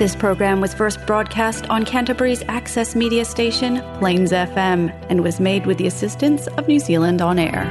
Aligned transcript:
This 0.00 0.16
program 0.16 0.62
was 0.62 0.72
first 0.72 1.04
broadcast 1.06 1.68
on 1.68 1.84
Canterbury's 1.84 2.42
access 2.48 2.96
media 2.96 3.22
station, 3.22 3.82
Plains 3.98 4.32
FM, 4.32 4.90
and 5.10 5.22
was 5.22 5.38
made 5.38 5.66
with 5.66 5.76
the 5.76 5.86
assistance 5.86 6.46
of 6.46 6.66
New 6.66 6.78
Zealand 6.78 7.20
On 7.20 7.38
Air. 7.38 7.66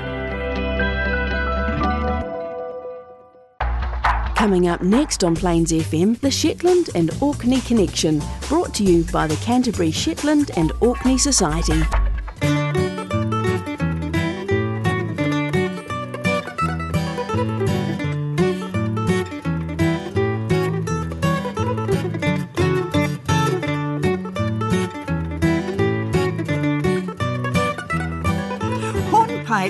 Coming 4.36 4.68
up 4.68 4.84
next 4.84 5.24
on 5.24 5.36
Plains 5.36 5.72
FM, 5.72 6.20
the 6.20 6.30
Shetland 6.30 6.92
and 6.94 7.10
Orkney 7.20 7.62
Connection, 7.62 8.22
brought 8.48 8.76
to 8.76 8.84
you 8.84 9.06
by 9.06 9.26
the 9.26 9.36
Canterbury 9.38 9.90
Shetland 9.90 10.52
and 10.56 10.72
Orkney 10.82 11.18
Society. 11.18 11.82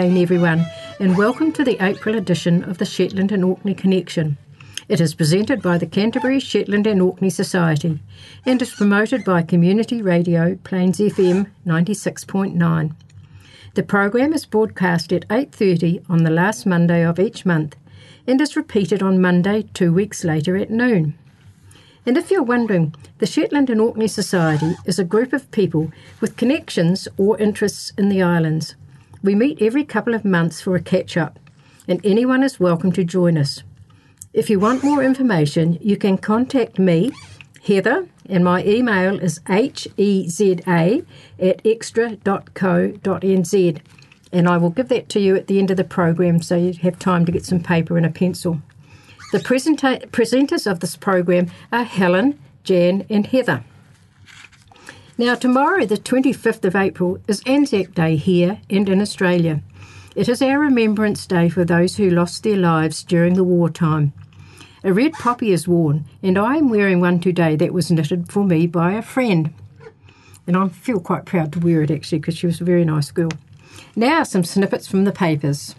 Everyone, 0.03 0.65
and 0.99 1.17
welcome 1.17 1.53
to 1.53 1.63
the 1.63 1.81
April 1.81 2.17
edition 2.17 2.65
of 2.65 2.77
the 2.77 2.83
Shetland 2.83 3.31
and 3.31 3.41
Orkney 3.41 3.73
Connection. 3.73 4.37
It 4.89 4.99
is 4.99 5.15
presented 5.15 5.61
by 5.61 5.77
the 5.77 5.85
Canterbury 5.85 6.41
Shetland 6.41 6.85
and 6.85 7.01
Orkney 7.01 7.29
Society 7.29 7.99
and 8.45 8.61
is 8.61 8.73
promoted 8.73 9.23
by 9.23 9.43
Community 9.43 10.01
Radio 10.01 10.55
Plains 10.65 10.99
FM 10.99 11.49
96.9. 11.65 12.93
The 13.75 13.83
program 13.83 14.33
is 14.33 14.45
broadcast 14.45 15.13
at 15.13 15.25
8:30 15.29 16.01
on 16.09 16.25
the 16.25 16.29
last 16.29 16.65
Monday 16.65 17.05
of 17.05 17.17
each 17.17 17.45
month 17.45 17.77
and 18.27 18.41
is 18.41 18.57
repeated 18.57 19.01
on 19.01 19.21
Monday 19.21 19.63
2 19.73 19.93
weeks 19.93 20.25
later 20.25 20.57
at 20.57 20.69
noon. 20.69 21.13
And 22.05 22.17
if 22.17 22.29
you're 22.29 22.43
wondering, 22.43 22.93
the 23.19 23.25
Shetland 23.25 23.69
and 23.69 23.79
Orkney 23.79 24.09
Society 24.09 24.75
is 24.85 24.99
a 24.99 25.05
group 25.05 25.31
of 25.31 25.49
people 25.51 25.93
with 26.19 26.35
connections 26.35 27.07
or 27.15 27.39
interests 27.39 27.93
in 27.97 28.09
the 28.09 28.21
islands. 28.21 28.75
We 29.23 29.35
meet 29.35 29.61
every 29.61 29.85
couple 29.85 30.13
of 30.13 30.25
months 30.25 30.59
for 30.59 30.75
a 30.75 30.81
catch 30.81 31.15
up, 31.15 31.39
and 31.87 32.05
anyone 32.05 32.43
is 32.43 32.59
welcome 32.59 32.91
to 32.91 33.05
join 33.05 33.37
us. 33.37 33.63
If 34.33 34.49
you 34.49 34.59
want 34.59 34.83
more 34.83 35.01
information, 35.01 35.77
you 35.79 35.95
can 35.95 36.17
contact 36.17 36.77
me, 36.77 37.11
Heather, 37.65 38.05
and 38.27 38.43
my 38.43 38.65
email 38.65 39.17
is 39.17 39.39
heza 39.47 41.05
at 41.39 41.61
extra.co.nz. 41.65 42.21
And 44.33 44.49
I 44.49 44.57
will 44.57 44.71
give 44.71 44.89
that 44.89 45.07
to 45.09 45.21
you 45.21 45.37
at 45.37 45.47
the 45.47 45.59
end 45.59 45.71
of 45.71 45.77
the 45.77 45.85
program 45.85 46.41
so 46.41 46.57
you 46.57 46.73
have 46.73 46.99
time 46.99 47.25
to 47.25 47.31
get 47.31 47.45
some 47.45 47.61
paper 47.61 47.95
and 47.95 48.05
a 48.05 48.09
pencil. 48.09 48.61
The 49.31 49.39
presenta- 49.39 50.09
presenters 50.09 50.69
of 50.69 50.81
this 50.81 50.97
program 50.97 51.49
are 51.71 51.85
Helen, 51.85 52.37
Jan, 52.65 53.05
and 53.09 53.27
Heather. 53.27 53.63
Now, 55.15 55.35
tomorrow, 55.35 55.85
the 55.85 55.97
25th 55.97 56.65
of 56.65 56.75
April, 56.75 57.19
is 57.27 57.43
Anzac 57.45 57.93
Day 57.93 58.15
here 58.15 58.59
and 58.67 58.89
in 58.89 58.99
Australia. 58.99 59.61
It 60.15 60.27
is 60.27 60.41
our 60.41 60.57
Remembrance 60.57 61.27
Day 61.27 61.49
for 61.49 61.63
those 61.63 61.97
who 61.97 62.09
lost 62.09 62.41
their 62.41 62.57
lives 62.57 63.03
during 63.03 63.35
the 63.35 63.43
wartime. 63.43 64.11
A 64.83 64.91
red 64.91 65.13
poppy 65.13 65.51
is 65.51 65.67
worn, 65.67 66.05
and 66.23 66.35
I 66.35 66.55
am 66.55 66.67
wearing 66.67 66.99
one 66.99 67.19
today 67.19 67.55
that 67.57 67.73
was 67.73 67.91
knitted 67.91 68.31
for 68.31 68.43
me 68.43 68.65
by 68.65 68.93
a 68.93 69.03
friend. 69.03 69.53
And 70.47 70.57
I 70.57 70.67
feel 70.69 70.99
quite 70.99 71.25
proud 71.25 71.53
to 71.53 71.59
wear 71.59 71.83
it 71.83 71.91
actually 71.91 72.17
because 72.17 72.35
she 72.35 72.47
was 72.47 72.59
a 72.59 72.65
very 72.65 72.83
nice 72.83 73.11
girl. 73.11 73.31
Now, 73.95 74.23
some 74.23 74.43
snippets 74.43 74.87
from 74.87 75.03
the 75.03 75.11
papers. 75.11 75.75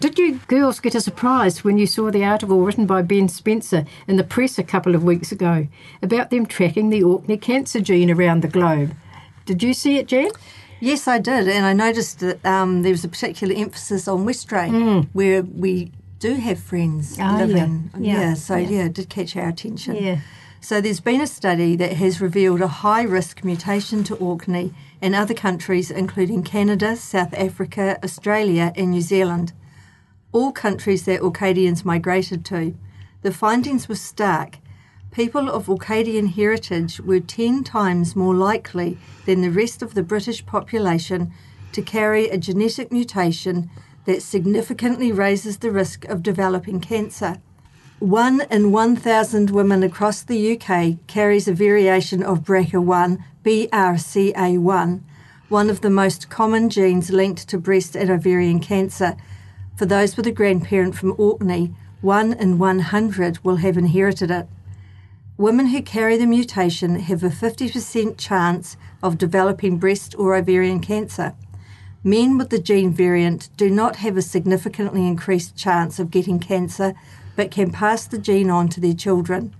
Did 0.00 0.16
you 0.16 0.36
girls 0.46 0.78
get 0.78 0.94
a 0.94 1.00
surprise 1.00 1.64
when 1.64 1.76
you 1.76 1.86
saw 1.86 2.10
the 2.10 2.24
article 2.24 2.60
written 2.60 2.86
by 2.86 3.02
Ben 3.02 3.28
Spencer 3.28 3.84
in 4.06 4.16
the 4.16 4.22
press 4.22 4.56
a 4.56 4.62
couple 4.62 4.94
of 4.94 5.02
weeks 5.02 5.32
ago 5.32 5.66
about 6.02 6.30
them 6.30 6.46
tracking 6.46 6.90
the 6.90 7.02
Orkney 7.02 7.36
cancer 7.36 7.80
gene 7.80 8.10
around 8.10 8.42
the 8.42 8.48
globe? 8.48 8.94
Did 9.44 9.60
you 9.62 9.74
see 9.74 9.96
it, 9.98 10.06
Jan? 10.06 10.30
Yes, 10.78 11.08
I 11.08 11.18
did, 11.18 11.48
and 11.48 11.66
I 11.66 11.72
noticed 11.72 12.20
that 12.20 12.44
um, 12.46 12.82
there 12.82 12.92
was 12.92 13.02
a 13.04 13.08
particular 13.08 13.52
emphasis 13.56 14.06
on 14.06 14.24
Westray, 14.24 15.08
where 15.12 15.42
we 15.42 15.90
do 16.20 16.34
have 16.34 16.60
friends 16.60 17.16
Mm. 17.16 17.24
Ah, 17.24 17.36
living. 17.44 17.90
yeah. 17.98 18.20
Yeah, 18.20 18.34
so 18.34 18.54
yeah. 18.56 18.68
yeah. 18.68 18.84
it 18.84 18.92
did 18.92 19.08
catch 19.08 19.36
our 19.36 19.48
attention. 19.48 19.96
Yeah. 19.96 20.18
So 20.60 20.80
there's 20.80 21.00
been 21.00 21.20
a 21.20 21.26
study 21.26 21.74
that 21.76 21.94
has 21.94 22.20
revealed 22.20 22.60
a 22.60 22.68
high 22.68 23.02
risk 23.02 23.42
mutation 23.44 24.04
to 24.04 24.14
Orkney 24.16 24.72
and 25.02 25.14
other 25.16 25.34
countries, 25.34 25.90
including 25.90 26.44
Canada, 26.44 26.94
South 26.96 27.34
Africa, 27.34 27.98
Australia, 28.04 28.72
and 28.76 28.90
New 28.92 29.00
Zealand. 29.00 29.52
All 30.30 30.52
countries 30.52 31.04
that 31.06 31.22
Orcadians 31.22 31.84
migrated 31.84 32.44
to. 32.46 32.74
The 33.22 33.32
findings 33.32 33.88
were 33.88 33.94
stark. 33.94 34.58
People 35.10 35.48
of 35.48 35.68
Orcadian 35.68 36.26
heritage 36.28 37.00
were 37.00 37.20
10 37.20 37.64
times 37.64 38.14
more 38.14 38.34
likely 38.34 38.98
than 39.24 39.40
the 39.40 39.50
rest 39.50 39.80
of 39.80 39.94
the 39.94 40.02
British 40.02 40.44
population 40.44 41.32
to 41.72 41.80
carry 41.80 42.28
a 42.28 42.36
genetic 42.36 42.92
mutation 42.92 43.70
that 44.04 44.22
significantly 44.22 45.12
raises 45.12 45.58
the 45.58 45.70
risk 45.70 46.04
of 46.04 46.22
developing 46.22 46.80
cancer. 46.80 47.40
One 47.98 48.42
in 48.50 48.70
1,000 48.70 49.50
women 49.50 49.82
across 49.82 50.22
the 50.22 50.52
UK 50.56 51.06
carries 51.06 51.48
a 51.48 51.54
variation 51.54 52.22
of 52.22 52.44
BRCA1, 52.44 53.18
BRCA1, 53.44 55.00
one 55.48 55.70
of 55.70 55.80
the 55.80 55.90
most 55.90 56.28
common 56.28 56.68
genes 56.68 57.10
linked 57.10 57.48
to 57.48 57.58
breast 57.58 57.96
and 57.96 58.10
ovarian 58.10 58.60
cancer. 58.60 59.16
For 59.78 59.86
those 59.86 60.16
with 60.16 60.26
a 60.26 60.32
grandparent 60.32 60.96
from 60.96 61.14
Orkney, 61.18 61.72
one 62.00 62.32
in 62.32 62.58
100 62.58 63.44
will 63.44 63.56
have 63.58 63.78
inherited 63.78 64.28
it. 64.28 64.48
Women 65.36 65.66
who 65.66 65.82
carry 65.82 66.16
the 66.16 66.26
mutation 66.26 66.98
have 66.98 67.22
a 67.22 67.28
50% 67.28 68.18
chance 68.18 68.76
of 69.04 69.18
developing 69.18 69.78
breast 69.78 70.16
or 70.18 70.34
ovarian 70.34 70.80
cancer. 70.80 71.36
Men 72.02 72.36
with 72.36 72.50
the 72.50 72.58
gene 72.58 72.92
variant 72.92 73.50
do 73.56 73.70
not 73.70 73.96
have 73.96 74.16
a 74.16 74.20
significantly 74.20 75.06
increased 75.06 75.54
chance 75.54 76.00
of 76.00 76.10
getting 76.10 76.40
cancer, 76.40 76.94
but 77.36 77.52
can 77.52 77.70
pass 77.70 78.04
the 78.04 78.18
gene 78.18 78.50
on 78.50 78.68
to 78.70 78.80
their 78.80 78.94
children. 78.94 79.54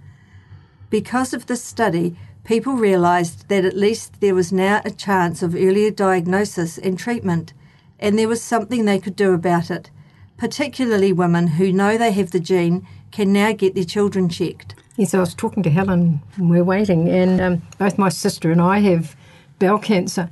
Because 0.90 1.32
of 1.32 1.46
this 1.46 1.62
study, 1.62 2.16
people 2.42 2.72
realised 2.72 3.48
that 3.50 3.64
at 3.64 3.76
least 3.76 4.20
there 4.20 4.34
was 4.34 4.52
now 4.52 4.82
a 4.84 4.90
chance 4.90 5.44
of 5.44 5.54
earlier 5.54 5.92
diagnosis 5.92 6.76
and 6.76 6.98
treatment, 6.98 7.52
and 8.00 8.18
there 8.18 8.26
was 8.26 8.42
something 8.42 8.84
they 8.84 8.98
could 8.98 9.14
do 9.14 9.32
about 9.32 9.70
it. 9.70 9.92
Particularly 10.38 11.12
women 11.12 11.48
who 11.48 11.72
know 11.72 11.98
they 11.98 12.12
have 12.12 12.30
the 12.30 12.40
gene 12.40 12.86
can 13.10 13.32
now 13.32 13.52
get 13.52 13.74
their 13.74 13.84
children 13.84 14.28
checked. 14.28 14.74
Yes, 14.96 15.14
I 15.14 15.20
was 15.20 15.34
talking 15.34 15.62
to 15.64 15.70
Helen 15.70 16.20
we 16.38 16.46
we're 16.46 16.64
waiting, 16.64 17.08
and 17.08 17.40
um, 17.40 17.62
both 17.78 17.98
my 17.98 18.08
sister 18.08 18.50
and 18.50 18.60
I 18.60 18.78
have 18.80 19.14
bowel 19.58 19.78
cancer, 19.78 20.30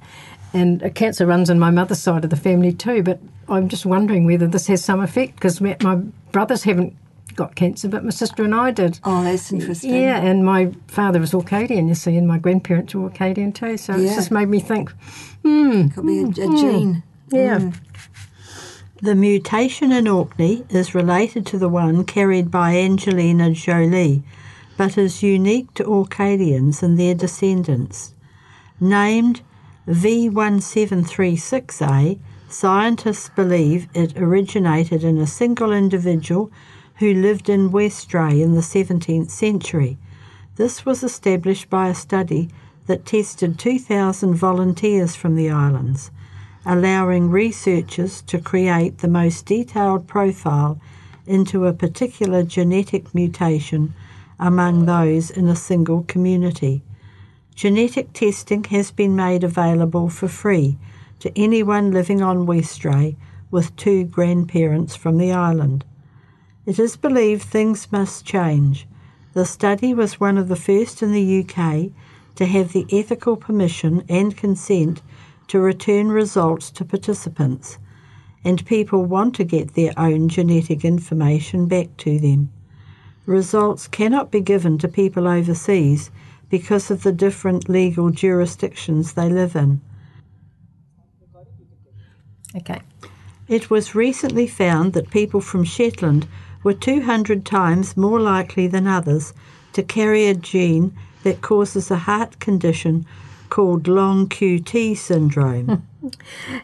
and 0.53 0.95
cancer 0.95 1.27
runs 1.27 1.51
in 1.51 1.59
my 1.59 1.71
mother's 1.71 2.01
side 2.01 2.25
of 2.25 2.31
the 2.31 2.37
family 2.37 2.73
too. 2.73 3.03
But 3.03 3.21
I'm 3.49 3.69
just 3.69 3.87
wondering 3.87 4.27
whether 4.27 4.47
this 4.47 4.67
has 4.69 4.85
some 4.85 5.01
effect 5.01 5.35
because 5.37 5.61
my, 5.61 5.97
brothers 6.33 6.65
haven't 6.65 6.97
got 7.35 7.55
cancer, 7.55 7.89
but 7.89 8.05
my 8.05 8.11
sister 8.11 8.45
and 8.45 8.55
I 8.55 8.71
did. 8.71 8.99
Oh, 9.05 9.23
that's 9.23 9.53
interesting. 9.53 9.95
Yeah, 9.95 10.21
and 10.21 10.45
my 10.45 10.73
father 10.89 11.21
was 11.21 11.33
Orcadian, 11.33 11.89
you 11.89 11.95
see, 11.95 12.17
and 12.17 12.27
my 12.27 12.39
grandparents 12.39 12.95
were 12.95 13.09
Orcadian 13.09 13.55
too. 13.55 13.77
So 13.77 13.95
it's 13.95 14.15
just 14.15 14.31
made 14.31 14.49
me 14.49 14.59
think, 14.61 14.91
hmm, 15.43 15.89
Could 15.89 16.07
be 16.07 16.21
a, 16.21 16.27
a 16.27 16.57
gene. 16.57 17.03
yeah, 17.31 17.71
The 19.03 19.15
mutation 19.15 19.93
in 19.93 20.09
Orkney 20.09 20.65
is 20.71 20.95
related 20.95 21.45
to 21.47 21.59
the 21.59 21.69
one 21.69 22.05
carried 22.05 22.51
by 22.51 22.77
Angelina 22.77 23.51
Jolie, 23.51 24.23
but 24.79 24.97
is 24.97 25.23
unique 25.23 25.75
to 25.75 25.85
Orcadians 25.85 26.83
and 26.83 26.99
their 26.99 27.15
descendants. 27.15 28.15
Named 28.81 29.43
V1736A, 29.87 32.19
scientists 32.49 33.29
believe 33.37 33.87
it 33.93 34.17
originated 34.17 35.05
in 35.05 35.19
a 35.19 35.27
single 35.27 35.75
individual 35.75 36.51
who 36.95 37.13
lived 37.13 37.51
in 37.51 37.71
Westray 37.71 38.41
in 38.41 38.55
the 38.55 38.63
17th 38.63 39.29
century. 39.29 39.99
This 40.55 40.87
was 40.87 41.05
established 41.05 41.69
by 41.69 41.89
a 41.89 41.95
study 41.95 42.49
that 42.87 43.05
tested 43.05 43.59
2,000 43.59 44.33
volunteers 44.33 45.15
from 45.15 45.37
the 45.37 45.51
islands, 45.51 46.11
allowing 46.67 47.31
researchers 47.31 48.21
to 48.23 48.41
create 48.41 48.99
the 48.99 49.09
most 49.09 49.47
detailed 49.47 50.07
profile 50.09 50.81
into 51.27 51.67
a 51.67 51.73
particular 51.73 52.43
genetic 52.43 53.15
mutation 53.15 53.95
among 54.39 54.85
those 54.85 55.31
in 55.31 55.47
a 55.49 55.57
single 55.57 56.03
community. 56.03 56.83
Genetic 57.55 58.13
testing 58.13 58.65
has 58.65 58.91
been 58.91 59.15
made 59.15 59.45
available 59.45 60.11
for 60.11 60.29
free 60.29 60.77
to 61.21 61.33
anyone 61.39 61.91
living 61.91 62.21
on 62.21 62.47
Westray 62.47 63.17
with 63.51 63.75
two 63.77 64.05
grandparents 64.05 64.95
from 64.95 65.19
the 65.19 65.33
island. 65.33 65.85
It 66.67 66.79
is 66.79 66.97
believed 66.97 67.45
things 67.45 67.91
must 67.93 68.27
change. 68.27 68.87
The 69.33 69.47
study 69.47 69.95
was 69.95 70.21
one 70.21 70.37
of 70.37 70.49
the 70.49 70.57
first 70.57 71.03
in 71.03 71.13
the 71.13 71.41
UK 71.41 71.93
to 72.35 72.45
have 72.45 72.73
the 72.73 72.87
ethical 72.91 73.37
permission 73.37 74.05
and 74.09 74.37
consent 74.37 75.01
to 75.49 75.61
return 75.61 76.09
results 76.09 76.71
to 76.73 76.85
participants, 76.85 77.79
and 78.45 78.67
people 78.67 79.05
want 79.05 79.35
to 79.37 79.45
get 79.45 79.75
their 79.75 79.93
own 79.97 80.29
genetic 80.29 80.85
information 80.85 81.67
back 81.67 81.97
to 81.99 82.19
them. 82.19 82.51
Results 83.27 83.89
cannot 83.89 84.31
be 84.31 84.41
given 84.41 84.79
to 84.79 84.89
people 84.89 85.27
overseas 85.27 86.11
because 86.49 86.91
of 86.91 87.03
the 87.03 87.13
different 87.13 87.69
legal 87.69 88.11
jurisdictions 88.11 89.13
they 89.13 89.29
live 89.29 89.57
in. 89.57 89.81
Okay. 92.57 92.81
It 93.49 93.71
was 93.71 93.95
recently 93.95 94.47
found 94.47 94.93
that 94.93 95.11
people 95.11 95.41
from 95.41 95.65
Shetland 95.65 96.27
were 96.63 96.75
200 96.75 97.45
times 97.45 97.97
more 97.97 98.21
likely 98.21 98.67
than 98.67 98.87
others 98.87 99.33
to 99.73 99.83
carry 99.83 100.27
a 100.27 100.35
gene 100.35 100.97
that 101.23 101.43
causes 101.43 101.91
a 101.91 101.97
heart 101.97 102.41
condition 102.41 103.05
called 103.51 103.89
long 103.89 104.29
QT 104.29 104.97
syndrome. 104.97 105.87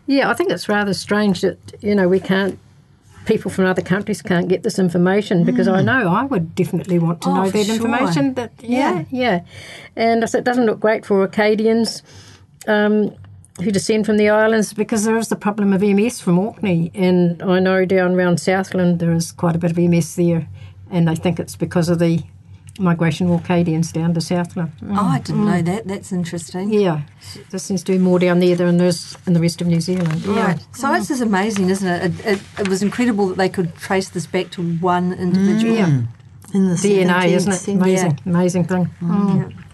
Yeah, 0.07 0.31
I 0.31 0.35
think 0.35 0.51
it's 0.53 0.69
rather 0.69 0.95
strange 0.95 1.41
that, 1.41 1.59
you 1.81 1.97
know, 1.97 2.07
we 2.09 2.21
can't, 2.21 2.61
people 3.27 3.51
from 3.51 3.65
other 3.65 3.83
countries 3.83 4.23
can't 4.23 4.49
get 4.49 4.63
this 4.63 4.79
information 4.79 5.43
because 5.43 5.67
I 5.67 5.83
know 5.83 6.09
I 6.09 6.25
would 6.25 6.55
definitely 6.55 7.01
want 7.01 7.23
to 7.23 7.29
Oh, 7.29 7.35
know 7.35 7.51
that 7.51 7.67
sure. 7.67 7.75
information. 7.75 8.35
That 8.35 8.53
yeah, 8.61 9.05
yeah, 9.11 9.41
And 9.97 10.23
I 10.23 10.27
said 10.27 10.39
it 10.41 10.45
doesn't 10.45 10.67
look 10.67 10.79
great 10.79 11.05
for 11.05 11.27
Orcadians 11.27 12.03
um, 12.69 13.13
who 13.63 13.73
descend 13.73 14.07
from 14.07 14.17
the 14.17 14.29
islands 14.29 14.73
because 14.73 15.05
there 15.05 15.17
is 15.19 15.29
the 15.29 15.35
problem 15.37 15.73
of 15.73 15.83
MS 15.83 16.21
from 16.21 16.39
Orkney. 16.39 16.93
And 16.95 17.43
I 17.43 17.59
know 17.59 17.85
down 17.85 18.15
around 18.15 18.39
Southland 18.39 19.01
there 19.01 19.13
is 19.13 19.33
quite 19.33 19.57
a 19.57 19.59
bit 19.59 19.73
of 19.73 19.79
MS 19.79 20.15
there. 20.15 20.47
And 20.89 21.11
I 21.11 21.17
think 21.17 21.41
it's 21.41 21.57
because 21.57 21.89
of 21.89 21.99
the 21.99 22.23
migration 22.79 23.27
of 23.27 23.33
Orcadians 23.33 23.93
down 23.93 24.15
to 24.15 24.21
Southland. 24.21 24.73
Oh, 24.83 25.07
I 25.07 25.19
didn't 25.19 25.45
know 25.45 25.63
mm. 25.63 25.67
that. 25.67 25.87
That's 25.87 26.13
interesting. 26.13 26.73
Yeah, 26.73 27.03
there 27.51 27.61
seems 27.61 27.83
to 27.85 27.93
be 27.93 27.99
more 27.99 28.19
down 28.19 28.41
there 28.41 28.57
than 28.57 28.79
there 28.79 28.89
is 28.89 29.17
in 29.27 29.35
the 29.35 29.41
rest 29.41 29.61
of 29.61 29.67
New 29.67 29.81
Zealand. 29.81 30.23
Yeah. 30.23 30.47
Right. 30.47 30.67
Science 30.73 31.11
is 31.11 31.21
amazing, 31.21 31.71
isn't 31.71 31.89
it? 31.89 32.05
It, 32.05 32.27
it? 32.27 32.43
it 32.61 32.69
was 32.69 32.83
incredible 32.83 33.29
that 33.29 33.39
they 33.39 33.49
could 33.49 33.75
trace 33.77 34.09
this 34.09 34.27
back 34.27 34.51
to 34.53 34.77
one 34.79 35.13
individual. 35.13 35.77
Mm. 35.77 35.79
Yeah. 35.79 36.03
In 36.55 36.69
the 36.69 36.75
DNA, 36.75 37.29
isn't 37.29 37.51
it? 37.51 37.57
century. 37.57 37.93
Amazing, 37.93 38.21
amazing 38.27 38.65
thing. 38.65 38.91
Mm. 39.01 39.49
mm. 39.49 39.65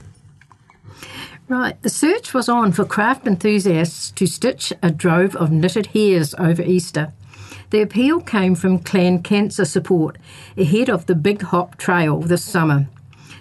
Right, 1.49 1.81
the 1.81 1.89
search 1.89 2.35
was 2.35 2.49
on 2.49 2.73
for 2.73 2.85
craft 2.85 3.27
enthusiasts 3.27 4.11
to 4.13 4.27
stitch 4.27 4.71
a 4.83 4.91
drove 4.91 5.35
of 5.35 5.51
knitted 5.51 5.87
hares 5.87 6.35
over 6.39 6.63
Easter. 6.63 7.15
The 7.71 7.83
appeal 7.83 8.21
came 8.21 8.55
from 8.55 8.79
Clan 8.79 9.23
Cancer 9.23 9.67
Support 9.67 10.17
ahead 10.57 10.89
of 10.89 11.05
the 11.05 11.15
Big 11.15 11.43
Hop 11.43 11.77
Trail 11.77 12.21
this 12.23 12.43
summer. 12.43 12.89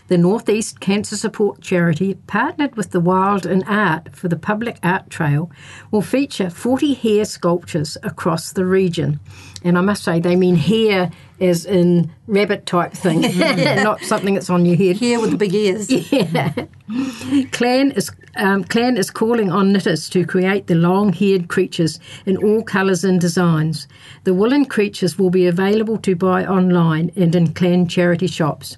The 0.09 0.17
Northeast 0.17 0.81
Cancer 0.81 1.15
Support 1.15 1.61
Charity, 1.61 2.15
partnered 2.27 2.75
with 2.75 2.91
the 2.91 2.99
Wild 2.99 3.45
in 3.45 3.63
Art 3.63 4.13
for 4.13 4.27
the 4.27 4.35
Public 4.35 4.79
Art 4.83 5.09
Trail, 5.09 5.49
will 5.91 6.01
feature 6.01 6.49
40 6.49 6.93
hare 6.93 7.23
sculptures 7.23 7.97
across 8.03 8.51
the 8.51 8.65
region. 8.65 9.21
And 9.63 9.77
I 9.77 9.81
must 9.81 10.03
say, 10.03 10.19
they 10.19 10.35
mean 10.35 10.55
hare 10.55 11.11
as 11.39 11.65
in 11.65 12.11
rabbit 12.27 12.65
type 12.65 12.93
thing, 12.93 13.21
not 13.83 14.01
something 14.01 14.33
that's 14.33 14.49
on 14.49 14.65
your 14.65 14.75
head. 14.75 14.97
Here 14.97 15.19
with 15.19 15.31
the 15.31 15.37
big 15.37 15.53
ears. 15.53 15.87
Clan 17.51 17.91
is 17.91 18.11
um, 18.35 18.63
Clan 18.63 18.97
is 18.97 19.09
calling 19.09 19.51
on 19.51 19.73
knitters 19.73 20.09
to 20.09 20.25
create 20.25 20.67
the 20.67 20.75
long-haired 20.75 21.47
creatures 21.47 21.99
in 22.25 22.37
all 22.37 22.63
colours 22.63 23.03
and 23.03 23.19
designs. 23.19 23.87
The 24.25 24.33
woolen 24.33 24.65
creatures 24.65 25.17
will 25.17 25.31
be 25.31 25.47
available 25.47 25.97
to 25.99 26.15
buy 26.15 26.45
online 26.45 27.11
and 27.15 27.35
in 27.35 27.53
Clan 27.53 27.87
charity 27.87 28.27
shops. 28.27 28.77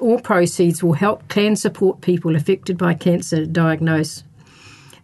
All 0.00 0.18
proceeds 0.18 0.82
will 0.82 0.94
help 0.94 1.28
Clan 1.28 1.56
support 1.56 2.00
people 2.00 2.34
affected 2.34 2.78
by 2.78 2.94
cancer 2.94 3.44
diagnosis. 3.46 4.24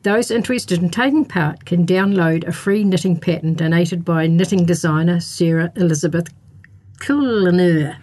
Those 0.03 0.31
interested 0.31 0.83
in 0.83 0.89
taking 0.89 1.27
part 1.27 1.67
can 1.67 1.85
download 1.85 2.47
a 2.47 2.53
free 2.53 2.85
knitting 2.85 3.19
pattern 3.19 3.55
donated 3.55 4.05
by 4.05 4.27
knitting 4.27 4.65
designer 4.65 5.21
Sarah 5.21 5.71
Elizabeth 5.77 6.29
Culliner. 7.01 7.97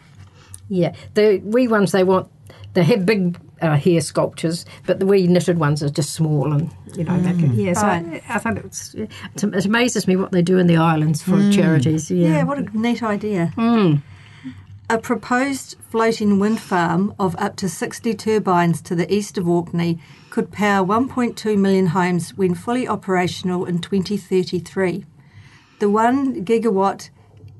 Yeah, 0.70 0.94
the 1.16 1.40
wee 1.40 1.68
ones 1.68 1.94
they 1.94 2.04
want, 2.04 2.30
they 2.74 2.84
have 2.84 3.06
big 3.06 3.40
uh, 3.62 3.78
hare 3.78 4.02
sculptures, 4.02 4.66
but 4.86 5.00
the 5.00 5.08
wee 5.08 5.26
knitted 5.26 5.58
ones 5.58 5.82
are 5.82 5.90
just 5.90 6.14
small 6.14 6.54
and 6.54 6.72
you 6.96 7.04
know. 7.04 7.18
they 7.20 7.32
can, 7.32 7.50
mm. 7.50 7.66
yeah, 7.66 7.74
so 7.74 7.88
I, 7.88 8.22
I 8.30 8.40
think 8.40 8.60
it's, 8.66 8.94
it's 8.94 9.44
it 9.44 9.66
amazes 9.66 10.08
me 10.08 10.16
what 10.16 10.32
they 10.32 10.44
do 10.44 10.60
in 10.60 10.68
the 10.68 10.78
islands 10.78 11.24
for 11.24 11.32
mm. 11.32 11.54
charities. 11.54 12.12
Yeah, 12.12 12.28
Yeah, 12.28 12.44
what 12.44 12.60
a 12.60 12.78
neat 12.78 13.02
idea. 13.02 13.52
Mm. 13.56 14.02
A 14.90 14.98
proposed 14.98 15.76
floating 15.90 16.40
wind 16.40 16.62
farm 16.62 17.14
of 17.20 17.36
up 17.38 17.58
to 17.58 17.68
60 17.68 18.14
turbines 18.14 18.82
to 18.84 18.96
the 18.96 19.14
east 19.14 19.38
of 19.38 19.46
Orkney 19.46 20.00
could 20.30 20.50
power 20.50 20.88
1.2 20.88 21.58
million 21.58 21.88
homes 21.88 22.38
when 22.38 22.56
fully 22.56 22.88
operational 22.88 23.66
in 23.66 23.80
2033. 23.80 25.04
The 25.80 25.90
1 25.90 26.46
gigawatt 26.46 27.10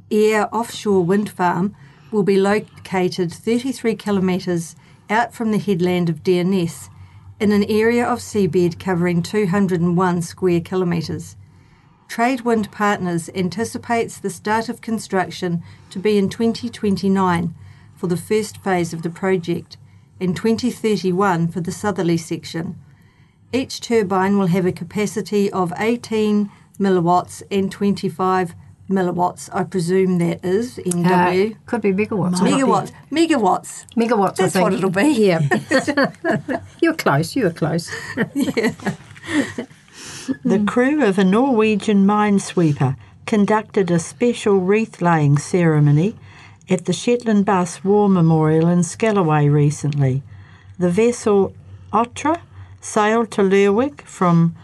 Ayre 0.10 0.48
offshore 0.54 1.04
wind 1.04 1.30
farm 1.30 1.76
will 2.12 2.24
be 2.24 2.40
located 2.40 3.34
33 3.34 3.96
kilometres 3.96 4.78
out 5.10 5.34
from 5.34 5.52
the 5.52 5.60
headland 5.60 6.10
of 6.10 6.24
Deerness 6.24 6.90
in 7.42 7.52
an 7.52 7.66
area 7.66 8.06
of 8.06 8.20
seabed 8.20 8.80
covering 8.80 9.22
201 9.22 10.22
square 10.22 10.62
kilometres. 10.62 11.36
Tradewind 12.08 12.72
Partners 12.72 13.30
anticipates 13.36 14.18
the 14.18 14.30
start 14.30 14.70
of 14.70 14.82
construction 14.82 15.62
to 15.90 16.00
be 16.00 16.18
in 16.18 16.30
2029 16.30 17.54
for 17.96 18.08
the 18.08 18.18
first 18.18 18.58
phase 18.58 18.94
of 18.94 19.02
the 19.02 19.10
project 19.10 19.78
and 20.20 20.36
2031 20.36 21.50
for 21.50 21.62
the 21.62 21.72
southerly 21.72 22.18
section. 22.18 22.76
Each 23.54 23.80
turbine 23.80 24.38
will 24.38 24.48
have 24.48 24.66
a 24.66 24.72
capacity 24.72 25.52
of 25.52 25.72
18 25.78 26.50
milliwatts 26.80 27.44
and 27.52 27.72
25 27.72 28.56
milliwatts. 28.90 29.50
I 29.54 29.64
presume 29.64 30.18
that 30.20 30.44
is 30.44 30.78
MW. 30.78 31.52
Uh, 31.52 31.56
could 31.66 31.82
be 31.82 31.92
megawatts. 31.92 32.36
megawatts. 32.40 32.92
Megawatts. 33.12 33.86
Megawatts, 33.96 34.36
That's 34.38 34.56
I 34.56 34.60
think. 34.60 34.64
what 34.64 34.74
it'll 34.74 34.90
be. 34.90 35.10
Yeah. 35.10 36.62
You're 36.82 36.96
close, 36.96 37.36
you 37.36 37.46
were 37.46 37.52
close. 37.52 37.92
The 40.44 40.60
hmm. 40.60 40.66
crew 40.66 41.06
of 41.06 41.18
a 41.18 41.24
Norwegian 41.24 42.06
minesweeper 42.06 42.96
conducted 43.26 43.92
a 43.92 44.00
special 44.00 44.60
wreath 44.60 45.02
laying 45.02 45.38
ceremony 45.38 46.16
at 46.70 46.86
the 46.86 46.94
Shetland 46.94 47.46
Bus 47.46 47.84
War 47.84 48.10
Memorial 48.10 48.68
in 48.68 48.84
Scalloway 48.84 49.48
recently. 49.48 50.24
The 50.78 50.90
vessel 50.90 51.54
Otra 51.94 52.42
sailed 52.82 53.32
to 53.32 53.44
Lerwick 53.44 54.02
from 54.02 54.56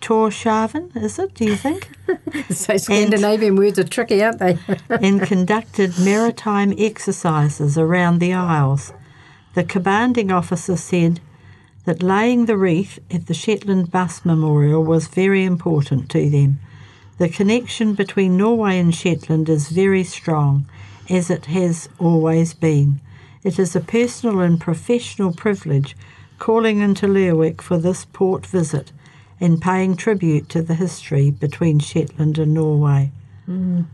Torshavn, 0.00 0.96
is 0.96 1.18
it, 1.18 1.34
do 1.34 1.44
you 1.44 1.56
think? 1.56 1.90
so 2.50 2.76
Scandinavian 2.76 3.56
words 3.56 3.78
are 3.78 3.84
tricky, 3.84 4.22
aren't 4.22 4.38
they? 4.38 4.58
and 4.88 5.20
conducted 5.20 5.98
maritime 5.98 6.72
exercises 6.78 7.76
around 7.76 8.18
the 8.18 8.32
Isles. 8.32 8.92
The 9.54 9.64
commanding 9.64 10.30
officer 10.30 10.76
said 10.76 11.20
that 11.84 12.02
laying 12.02 12.46
the 12.46 12.56
wreath 12.56 12.98
at 13.10 13.26
the 13.26 13.34
Shetland 13.34 13.90
Bus 13.90 14.24
Memorial 14.24 14.84
was 14.84 15.08
very 15.08 15.44
important 15.44 16.10
to 16.10 16.28
them. 16.28 16.60
The 17.18 17.28
connection 17.28 17.94
between 17.94 18.36
Norway 18.36 18.78
and 18.78 18.94
Shetland 18.94 19.48
is 19.48 19.68
very 19.68 20.04
strong, 20.04 20.66
as 21.08 21.30
it 21.30 21.46
has 21.46 21.88
always 21.98 22.54
been. 22.54 23.00
It 23.42 23.58
is 23.58 23.74
a 23.74 23.80
personal 23.80 24.40
and 24.40 24.60
professional 24.60 25.32
privilege 25.32 25.96
calling 26.38 26.80
into 26.80 27.06
Lerwick 27.06 27.60
for 27.62 27.78
this 27.78 28.04
port 28.04 28.46
visit 28.46 28.92
and 29.40 29.60
paying 29.60 29.96
tribute 29.96 30.48
to 30.50 30.62
the 30.62 30.74
history 30.74 31.30
between 31.30 31.78
Shetland 31.78 32.38
and 32.38 32.54
Norway. 32.54 33.10
Mm. 33.48 33.86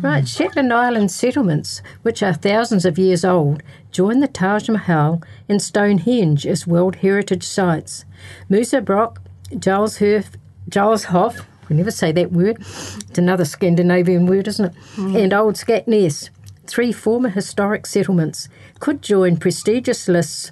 Right, 0.00 0.26
Shetland 0.26 0.72
Island 0.72 1.10
settlements, 1.10 1.82
which 2.02 2.22
are 2.22 2.32
thousands 2.32 2.84
of 2.84 2.98
years 2.98 3.24
old, 3.24 3.62
join 3.90 4.20
the 4.20 4.28
Taj 4.28 4.68
Mahal 4.68 5.22
and 5.48 5.60
Stonehenge 5.60 6.46
as 6.46 6.66
World 6.66 6.96
Heritage 6.96 7.44
Sites. 7.44 8.04
Mousa 8.48 8.80
Broch, 8.80 9.18
Giles, 9.58 9.98
Herf, 9.98 10.34
Giles 10.68 11.04
Hoff, 11.04 11.46
we 11.68 11.76
never 11.76 11.90
say 11.90 12.12
that 12.12 12.32
word, 12.32 12.58
it's 12.60 13.18
another 13.18 13.44
Scandinavian 13.44 14.26
word, 14.26 14.48
isn't 14.48 14.66
it? 14.66 14.74
Mm. 14.96 15.22
And 15.24 15.32
Old 15.32 15.54
Scatness 15.54 16.30
three 16.66 16.92
former 16.92 17.28
historic 17.28 17.86
settlements 17.86 18.48
could 18.80 19.02
join 19.02 19.36
prestigious 19.36 20.08
lists 20.08 20.50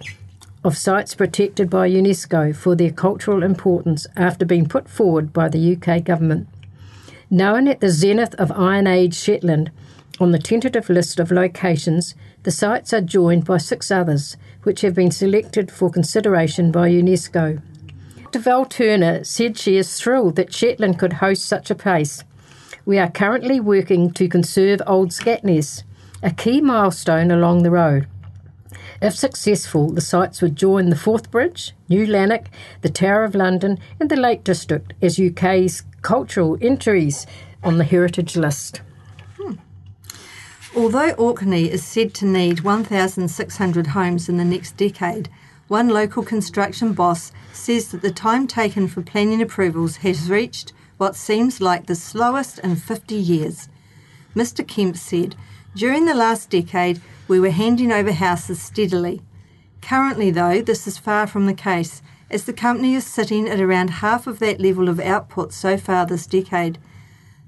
of 0.62 0.76
sites 0.76 1.14
protected 1.14 1.70
by 1.70 1.88
UNESCO 1.88 2.54
for 2.54 2.76
their 2.76 2.90
cultural 2.90 3.42
importance 3.42 4.06
after 4.16 4.44
being 4.44 4.68
put 4.68 4.88
forward 4.88 5.32
by 5.32 5.48
the 5.48 5.74
UK 5.76 6.04
government. 6.04 6.46
Known 7.32 7.68
at 7.68 7.78
the 7.78 7.90
zenith 7.90 8.34
of 8.40 8.50
Iron 8.50 8.88
Age 8.88 9.14
Shetland, 9.14 9.70
on 10.18 10.32
the 10.32 10.38
tentative 10.38 10.90
list 10.90 11.20
of 11.20 11.30
locations, 11.30 12.16
the 12.42 12.50
sites 12.50 12.92
are 12.92 13.00
joined 13.00 13.44
by 13.44 13.58
six 13.58 13.92
others, 13.92 14.36
which 14.64 14.80
have 14.80 14.96
been 14.96 15.12
selected 15.12 15.70
for 15.70 15.90
consideration 15.90 16.72
by 16.72 16.90
UNESCO. 16.90 17.62
Dr. 18.16 18.38
Val 18.40 18.64
Turner 18.64 19.22
said 19.22 19.56
she 19.56 19.76
is 19.76 20.00
thrilled 20.00 20.34
that 20.34 20.52
Shetland 20.52 20.98
could 20.98 21.14
host 21.14 21.46
such 21.46 21.70
a 21.70 21.76
place. 21.76 22.24
We 22.84 22.98
are 22.98 23.08
currently 23.08 23.60
working 23.60 24.10
to 24.14 24.28
conserve 24.28 24.82
Old 24.84 25.10
Scatness, 25.10 25.84
a 26.24 26.32
key 26.32 26.60
milestone 26.60 27.30
along 27.30 27.62
the 27.62 27.70
road. 27.70 28.08
If 29.00 29.14
successful, 29.14 29.92
the 29.92 30.00
sites 30.00 30.42
would 30.42 30.56
join 30.56 30.90
the 30.90 30.96
Forth 30.96 31.30
Bridge, 31.30 31.74
New 31.88 32.06
Lanark, 32.06 32.48
the 32.82 32.90
Tower 32.90 33.22
of 33.22 33.36
London, 33.36 33.78
and 34.00 34.10
the 34.10 34.16
Lake 34.16 34.42
District 34.42 34.92
as 35.00 35.20
UK's 35.20 35.84
cultural 36.02 36.58
entries 36.60 37.26
on 37.62 37.78
the 37.78 37.84
heritage 37.84 38.36
list. 38.36 38.80
Hmm. 39.38 39.54
Although 40.74 41.10
Orkney 41.12 41.70
is 41.70 41.84
said 41.84 42.14
to 42.14 42.26
need 42.26 42.60
1,600 42.60 43.86
homes 43.88 44.28
in 44.28 44.36
the 44.36 44.44
next 44.44 44.76
decade, 44.76 45.28
one 45.68 45.88
local 45.88 46.22
construction 46.22 46.92
boss 46.92 47.32
says 47.52 47.90
that 47.90 48.02
the 48.02 48.10
time 48.10 48.46
taken 48.46 48.88
for 48.88 49.02
planning 49.02 49.40
approvals 49.40 49.96
has 49.98 50.30
reached 50.30 50.72
what 50.96 51.16
seems 51.16 51.60
like 51.60 51.86
the 51.86 51.94
slowest 51.94 52.58
in 52.58 52.76
50 52.76 53.14
years. 53.14 53.68
Mr. 54.34 54.66
Kemp 54.66 54.96
said, 54.96 55.34
During 55.74 56.04
the 56.04 56.14
last 56.14 56.50
decade, 56.50 57.00
we 57.28 57.40
were 57.40 57.50
handing 57.50 57.92
over 57.92 58.12
houses 58.12 58.60
steadily. 58.60 59.22
Currently, 59.80 60.30
though, 60.30 60.60
this 60.60 60.86
is 60.86 60.98
far 60.98 61.26
from 61.26 61.46
the 61.46 61.54
case, 61.54 62.02
as 62.30 62.44
the 62.44 62.52
company 62.52 62.94
is 62.94 63.06
sitting 63.06 63.48
at 63.48 63.60
around 63.60 63.90
half 63.90 64.26
of 64.26 64.38
that 64.38 64.60
level 64.60 64.88
of 64.88 65.00
output 65.00 65.52
so 65.52 65.76
far 65.76 66.06
this 66.06 66.26
decade. 66.26 66.78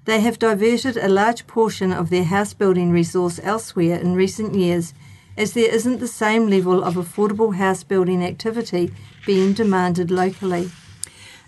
They 0.05 0.21
have 0.21 0.39
diverted 0.39 0.97
a 0.97 1.09
large 1.09 1.47
portion 1.47 1.93
of 1.93 2.11
their 2.11 2.25
house 2.25 2.53
building 2.53 2.91
resource 2.91 3.39
elsewhere 3.43 3.99
in 4.01 4.17
recent 4.17 4.55
years, 4.55 4.93
as 5.37 5.53
there 5.53 5.73
isn't 5.73 6.01
the 6.01 6.09
same 6.09 6.49
level 6.49 6.83
of 6.83 6.95
affordable 6.95 7.55
house 7.55 7.85
building 7.85 8.25
activity 8.25 8.93
being 9.25 9.53
demanded 9.53 10.11
locally. 10.11 10.71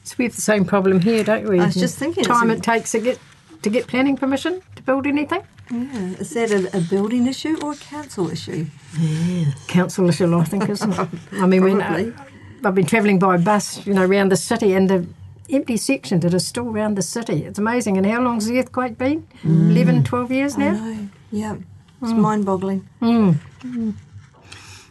So 0.05 0.14
we 0.19 0.26
have 0.26 0.37
the 0.37 0.43
same 0.43 0.64
problem 0.64 1.00
here, 1.00 1.25
don't 1.25 1.49
we? 1.49 1.59
I 1.59 1.67
was 1.67 1.75
just 1.75 1.99
thinking, 1.99 2.25
time 2.25 2.50
it 2.50 2.62
takes 2.62 2.93
to 2.93 3.00
get 3.00 3.19
to 3.62 3.71
get 3.71 3.87
planning 3.87 4.17
permission 4.17 4.62
to 4.76 4.83
build 4.83 5.07
anything. 5.07 5.43
Yeah, 5.71 6.21
is 6.21 6.31
that 6.35 6.50
a, 6.50 6.76
a 6.76 6.81
building 6.81 7.26
issue 7.26 7.57
or 7.62 7.73
a 7.73 7.76
council 7.76 8.31
issue? 8.31 8.67
Yeah, 9.00 9.47
Council 9.67 10.07
issue, 10.09 10.37
I 10.37 10.45
think, 10.45 10.69
isn't 10.69 10.93
it? 10.93 11.09
I 11.33 11.47
mean, 11.47 11.64
when 11.64 11.79
Probably. 11.79 12.12
uh, 12.12 12.25
I've 12.64 12.75
been 12.75 12.87
travelling 12.87 13.18
by 13.18 13.37
bus, 13.37 13.87
you 13.87 13.94
know, 13.94 14.04
around 14.04 14.30
the 14.30 14.37
city, 14.37 14.73
and 14.73 14.88
the 14.88 15.06
empty 15.50 15.76
sections 15.76 16.23
that 16.23 16.35
are 16.35 16.38
still 16.38 16.68
around 16.68 16.97
the 16.97 17.02
city. 17.02 17.44
It's 17.44 17.59
amazing. 17.59 17.97
And 17.97 18.06
how 18.06 18.23
long's 18.23 18.47
the 18.47 18.59
earthquake 18.59 18.99
been? 18.99 19.26
Mm. 19.42 19.71
11, 19.71 20.04
12 20.04 20.33
years 20.33 20.59
now. 20.59 20.99
Yeah, 21.30 21.56
it's 22.00 22.12
mm. 22.12 22.18
mind-boggling. 22.18 22.88
Mm. 23.00 23.94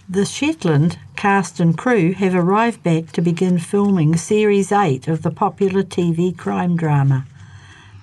The 0.10 0.25
Shetland 0.25 1.00
cast 1.15 1.60
and 1.60 1.77
crew 1.77 2.13
have 2.13 2.36
arrived 2.36 2.84
back 2.84 3.12
to 3.13 3.22
begin 3.22 3.58
filming 3.58 4.18
Series 4.18 4.72
8 4.72 5.08
of 5.08 5.22
the 5.22 5.32
popular 5.32 5.84
TV 5.84 6.38
crime 6.38 6.75
drama. 6.75 7.25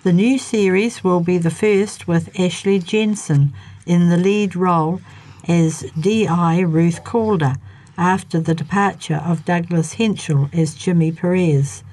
The 0.02 0.12
new 0.12 0.38
series 0.38 1.04
will 1.04 1.20
be 1.20 1.36
the 1.36 1.50
first 1.50 2.08
with 2.08 2.40
Ashley 2.40 2.78
Jensen 2.78 3.52
in 3.84 4.08
the 4.08 4.16
lead 4.16 4.56
role 4.56 5.02
as 5.46 5.84
D.I. 6.00 6.60
Ruth 6.60 7.04
Calder 7.04 7.56
after 8.00 8.40
the 8.40 8.54
departure 8.54 9.22
of 9.26 9.44
Douglas 9.44 9.96
Henshall 9.96 10.48
as 10.54 10.74
Jimmy 10.74 11.12
Perez. 11.12 11.84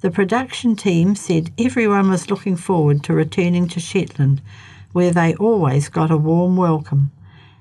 The 0.00 0.10
production 0.10 0.76
team 0.76 1.16
said 1.16 1.50
everyone 1.58 2.08
was 2.08 2.30
looking 2.30 2.54
forward 2.54 3.02
to 3.02 3.12
returning 3.12 3.66
to 3.70 3.80
Shetland, 3.80 4.40
where 4.92 5.10
they 5.10 5.34
always 5.34 5.88
got 5.88 6.12
a 6.12 6.16
warm 6.16 6.56
welcome. 6.56 7.10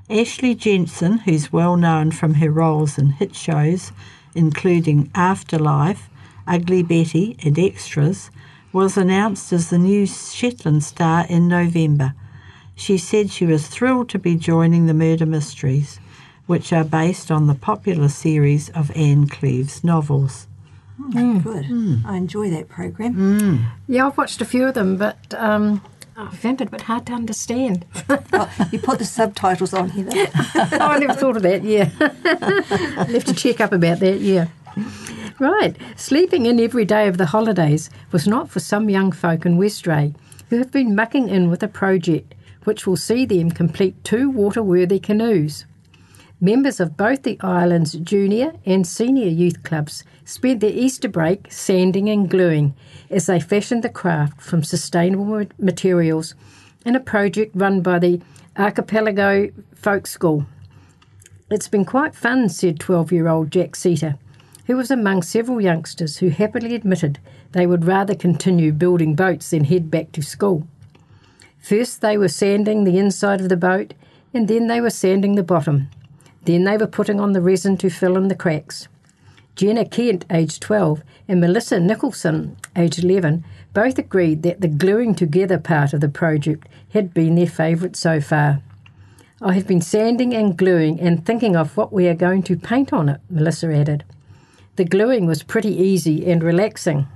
Ashley 0.07 0.53
Jensen, 0.53 1.17
who's 1.17 1.51
well 1.51 1.75
known 1.77 2.11
from 2.11 2.35
her 2.35 2.51
roles 2.51 2.99
in 2.99 3.09
hit 3.13 3.35
shows, 3.35 3.91
including 4.35 5.09
Afterlife, 5.15 6.11
Ugly 6.45 6.83
Betty, 6.83 7.37
and 7.43 7.57
Extras, 7.57 8.29
was 8.71 8.97
announced 8.97 9.51
as 9.51 9.71
the 9.71 9.79
new 9.79 10.05
Shetland 10.05 10.83
star 10.83 11.25
in 11.27 11.47
November. 11.47 12.13
She 12.75 12.99
said 12.99 13.31
she 13.31 13.47
was 13.47 13.67
thrilled 13.67 14.09
to 14.09 14.19
be 14.19 14.35
joining 14.35 14.85
the 14.85 14.93
murder 14.93 15.25
mysteries, 15.25 15.99
which 16.49 16.73
are 16.73 16.83
based 16.83 17.29
on 17.29 17.45
the 17.45 17.53
popular 17.53 18.09
series 18.09 18.69
of 18.69 18.89
Ann 18.97 19.27
Cleeves' 19.27 19.83
novels. 19.83 20.47
Oh, 20.99 21.03
mm. 21.13 21.43
Good. 21.43 21.65
Mm. 21.65 22.03
I 22.03 22.17
enjoy 22.17 22.49
that 22.49 22.67
program. 22.67 23.13
Mm. 23.13 23.65
Yeah, 23.87 24.07
I've 24.07 24.17
watched 24.17 24.41
a 24.41 24.45
few 24.45 24.67
of 24.67 24.73
them, 24.73 24.97
but 24.97 25.31
um, 25.35 25.79
I 26.17 26.31
found 26.31 26.59
it 26.59 26.69
a 26.69 26.71
bit 26.71 26.81
hard 26.81 27.05
to 27.05 27.13
understand. 27.13 27.85
Oh, 28.33 28.51
you 28.71 28.79
put 28.79 28.97
the 28.97 29.05
subtitles 29.05 29.75
on 29.75 29.91
here. 29.91 30.05
though. 30.05 30.25
oh, 30.55 30.77
I 30.79 30.97
never 30.97 31.13
thought 31.13 31.37
of 31.37 31.43
that, 31.43 31.63
yeah. 31.63 31.91
I'll 32.97 33.05
have 33.05 33.25
to 33.25 33.35
check 33.35 33.61
up 33.61 33.71
about 33.71 33.99
that, 33.99 34.19
yeah. 34.19 34.47
Right, 35.37 35.77
sleeping 35.97 36.47
in 36.47 36.59
every 36.59 36.83
day 36.83 37.07
of 37.07 37.19
the 37.19 37.27
holidays 37.27 37.91
was 38.11 38.27
not 38.27 38.49
for 38.49 38.59
some 38.59 38.89
young 38.89 39.11
folk 39.11 39.45
in 39.45 39.59
Westray 39.59 40.15
who 40.49 40.57
have 40.57 40.71
been 40.71 40.95
mucking 40.95 41.29
in 41.29 41.51
with 41.51 41.61
a 41.61 41.67
project 41.67 42.33
which 42.63 42.87
will 42.87 42.97
see 42.97 43.23
them 43.25 43.51
complete 43.51 44.03
two 44.03 44.31
water-worthy 44.31 44.99
canoes. 44.99 45.65
Members 46.41 46.79
of 46.79 46.95
both 46.95 47.23
the 47.23 47.37
island's 47.41 47.91
junior 47.91 48.53
and 48.65 48.87
senior 48.87 49.27
youth 49.27 49.61
clubs 49.63 50.05
spent 50.23 50.61
their 50.61 50.71
Easter 50.71 51.09
break 51.09 51.51
sanding 51.51 52.09
and 52.09 52.29
gluing 52.29 52.73
as 53.09 53.25
they 53.25 53.41
fashioned 53.41 53.83
the 53.83 53.89
craft 53.89 54.39
from 54.39 54.63
sustainable 54.63 55.45
materials 55.57 56.35
in 56.85 56.95
a 56.95 57.01
project 57.01 57.51
run 57.55 57.81
by 57.81 57.99
the 57.99 58.21
Archipelago 58.57 59.49
Folk 59.75 60.07
School. 60.07 60.45
It's 61.51 61.67
been 61.67 61.83
quite 61.83 62.15
fun, 62.15 62.47
said 62.47 62.79
12 62.79 63.11
year 63.11 63.27
old 63.27 63.51
Jack 63.51 63.75
Seater, 63.75 64.15
who 64.67 64.77
was 64.77 64.89
among 64.89 65.23
several 65.23 65.59
youngsters 65.59 66.19
who 66.19 66.29
happily 66.29 66.73
admitted 66.73 67.19
they 67.51 67.67
would 67.67 67.83
rather 67.83 68.15
continue 68.15 68.71
building 68.71 69.13
boats 69.13 69.49
than 69.49 69.65
head 69.65 69.91
back 69.91 70.13
to 70.13 70.21
school. 70.21 70.65
First, 71.59 71.99
they 71.99 72.17
were 72.17 72.29
sanding 72.29 72.85
the 72.85 72.97
inside 72.97 73.41
of 73.41 73.49
the 73.49 73.57
boat, 73.57 73.93
and 74.33 74.47
then 74.47 74.67
they 74.67 74.79
were 74.79 74.89
sanding 74.89 75.35
the 75.35 75.43
bottom. 75.43 75.89
Then 76.43 76.63
they 76.63 76.77
were 76.77 76.87
putting 76.87 77.19
on 77.19 77.33
the 77.33 77.41
resin 77.41 77.77
to 77.77 77.89
fill 77.89 78.17
in 78.17 78.27
the 78.27 78.35
cracks. 78.35 78.87
Jenna 79.55 79.85
Kent, 79.85 80.25
aged 80.31 80.61
12, 80.61 81.03
and 81.27 81.41
Melissa 81.41 81.79
Nicholson, 81.79 82.55
aged 82.75 83.03
11, 83.03 83.43
both 83.73 83.97
agreed 83.97 84.41
that 84.43 84.61
the 84.61 84.67
gluing 84.67 85.13
together 85.13 85.57
part 85.57 85.93
of 85.93 86.01
the 86.01 86.09
project 86.09 86.67
had 86.93 87.13
been 87.13 87.35
their 87.35 87.45
favourite 87.47 87.95
so 87.95 88.21
far. 88.21 88.61
I 89.41 89.53
have 89.53 89.67
been 89.67 89.81
sanding 89.81 90.33
and 90.33 90.57
gluing 90.57 90.99
and 90.99 91.25
thinking 91.25 91.55
of 91.55 91.77
what 91.77 91.93
we 91.93 92.07
are 92.07 92.15
going 92.15 92.43
to 92.43 92.57
paint 92.57 92.91
on 92.91 93.09
it, 93.09 93.21
Melissa 93.29 93.73
added. 93.73 94.03
The 94.75 94.85
gluing 94.85 95.25
was 95.25 95.43
pretty 95.43 95.75
easy 95.75 96.29
and 96.29 96.41
relaxing. 96.41 97.07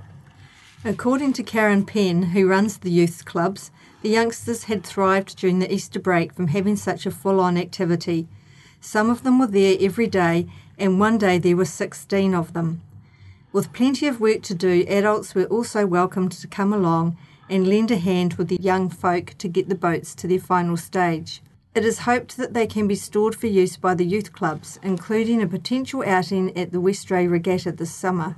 According 0.84 1.32
to 1.34 1.42
Karen 1.42 1.86
Penn, 1.86 2.22
who 2.22 2.46
runs 2.46 2.76
the 2.76 2.90
youth 2.90 3.24
clubs, 3.24 3.70
the 4.02 4.10
youngsters 4.10 4.64
had 4.64 4.84
thrived 4.84 5.38
during 5.38 5.60
the 5.60 5.72
Easter 5.72 5.98
break 5.98 6.34
from 6.34 6.48
having 6.48 6.76
such 6.76 7.06
a 7.06 7.10
full 7.10 7.40
on 7.40 7.56
activity. 7.56 8.28
Some 8.84 9.08
of 9.08 9.22
them 9.22 9.38
were 9.38 9.46
there 9.46 9.78
every 9.80 10.06
day, 10.06 10.46
and 10.78 11.00
one 11.00 11.16
day 11.16 11.38
there 11.38 11.56
were 11.56 11.64
16 11.64 12.34
of 12.34 12.52
them. 12.52 12.82
With 13.50 13.72
plenty 13.72 14.06
of 14.06 14.20
work 14.20 14.42
to 14.42 14.54
do, 14.54 14.84
adults 14.86 15.34
were 15.34 15.46
also 15.46 15.86
welcomed 15.86 16.32
to 16.32 16.46
come 16.46 16.70
along 16.70 17.16
and 17.48 17.66
lend 17.66 17.90
a 17.90 17.96
hand 17.96 18.34
with 18.34 18.48
the 18.48 18.60
young 18.60 18.90
folk 18.90 19.36
to 19.38 19.48
get 19.48 19.70
the 19.70 19.74
boats 19.74 20.14
to 20.16 20.28
their 20.28 20.38
final 20.38 20.76
stage. 20.76 21.40
It 21.74 21.86
is 21.86 22.00
hoped 22.00 22.36
that 22.36 22.52
they 22.52 22.66
can 22.66 22.86
be 22.86 22.94
stored 22.94 23.34
for 23.34 23.46
use 23.46 23.78
by 23.78 23.94
the 23.94 24.04
youth 24.04 24.34
clubs, 24.34 24.78
including 24.82 25.40
a 25.40 25.46
potential 25.46 26.04
outing 26.06 26.54
at 26.54 26.70
the 26.70 26.80
Westray 26.80 27.26
Regatta 27.26 27.72
this 27.72 27.90
summer. 27.90 28.36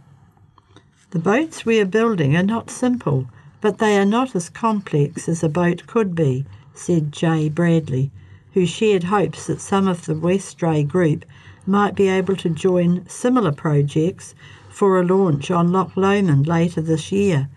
The 1.10 1.18
boats 1.18 1.66
we 1.66 1.80
are 1.80 1.84
building 1.84 2.36
are 2.36 2.44
not 2.44 2.70
simple, 2.70 3.26
but 3.60 3.78
they 3.78 3.98
are 3.98 4.06
not 4.06 4.36
as 4.36 4.48
complex 4.48 5.28
as 5.28 5.42
a 5.42 5.48
boat 5.48 5.88
could 5.88 6.14
be, 6.14 6.46
said 6.72 7.10
Jay 7.10 7.48
Bradley, 7.48 8.12
who 8.56 8.64
shared 8.64 9.04
hopes 9.04 9.48
that 9.48 9.60
some 9.60 9.86
of 9.86 10.06
the 10.06 10.14
Westray 10.14 10.82
group 10.82 11.26
might 11.66 11.94
be 11.94 12.08
able 12.08 12.34
to 12.34 12.48
join 12.48 13.06
similar 13.06 13.52
projects 13.52 14.34
for 14.70 14.98
a 14.98 15.04
launch 15.04 15.50
on 15.50 15.70
Loch 15.70 15.94
Lomond 15.94 16.46
later 16.46 16.80
this 16.80 17.12
year. 17.12 17.50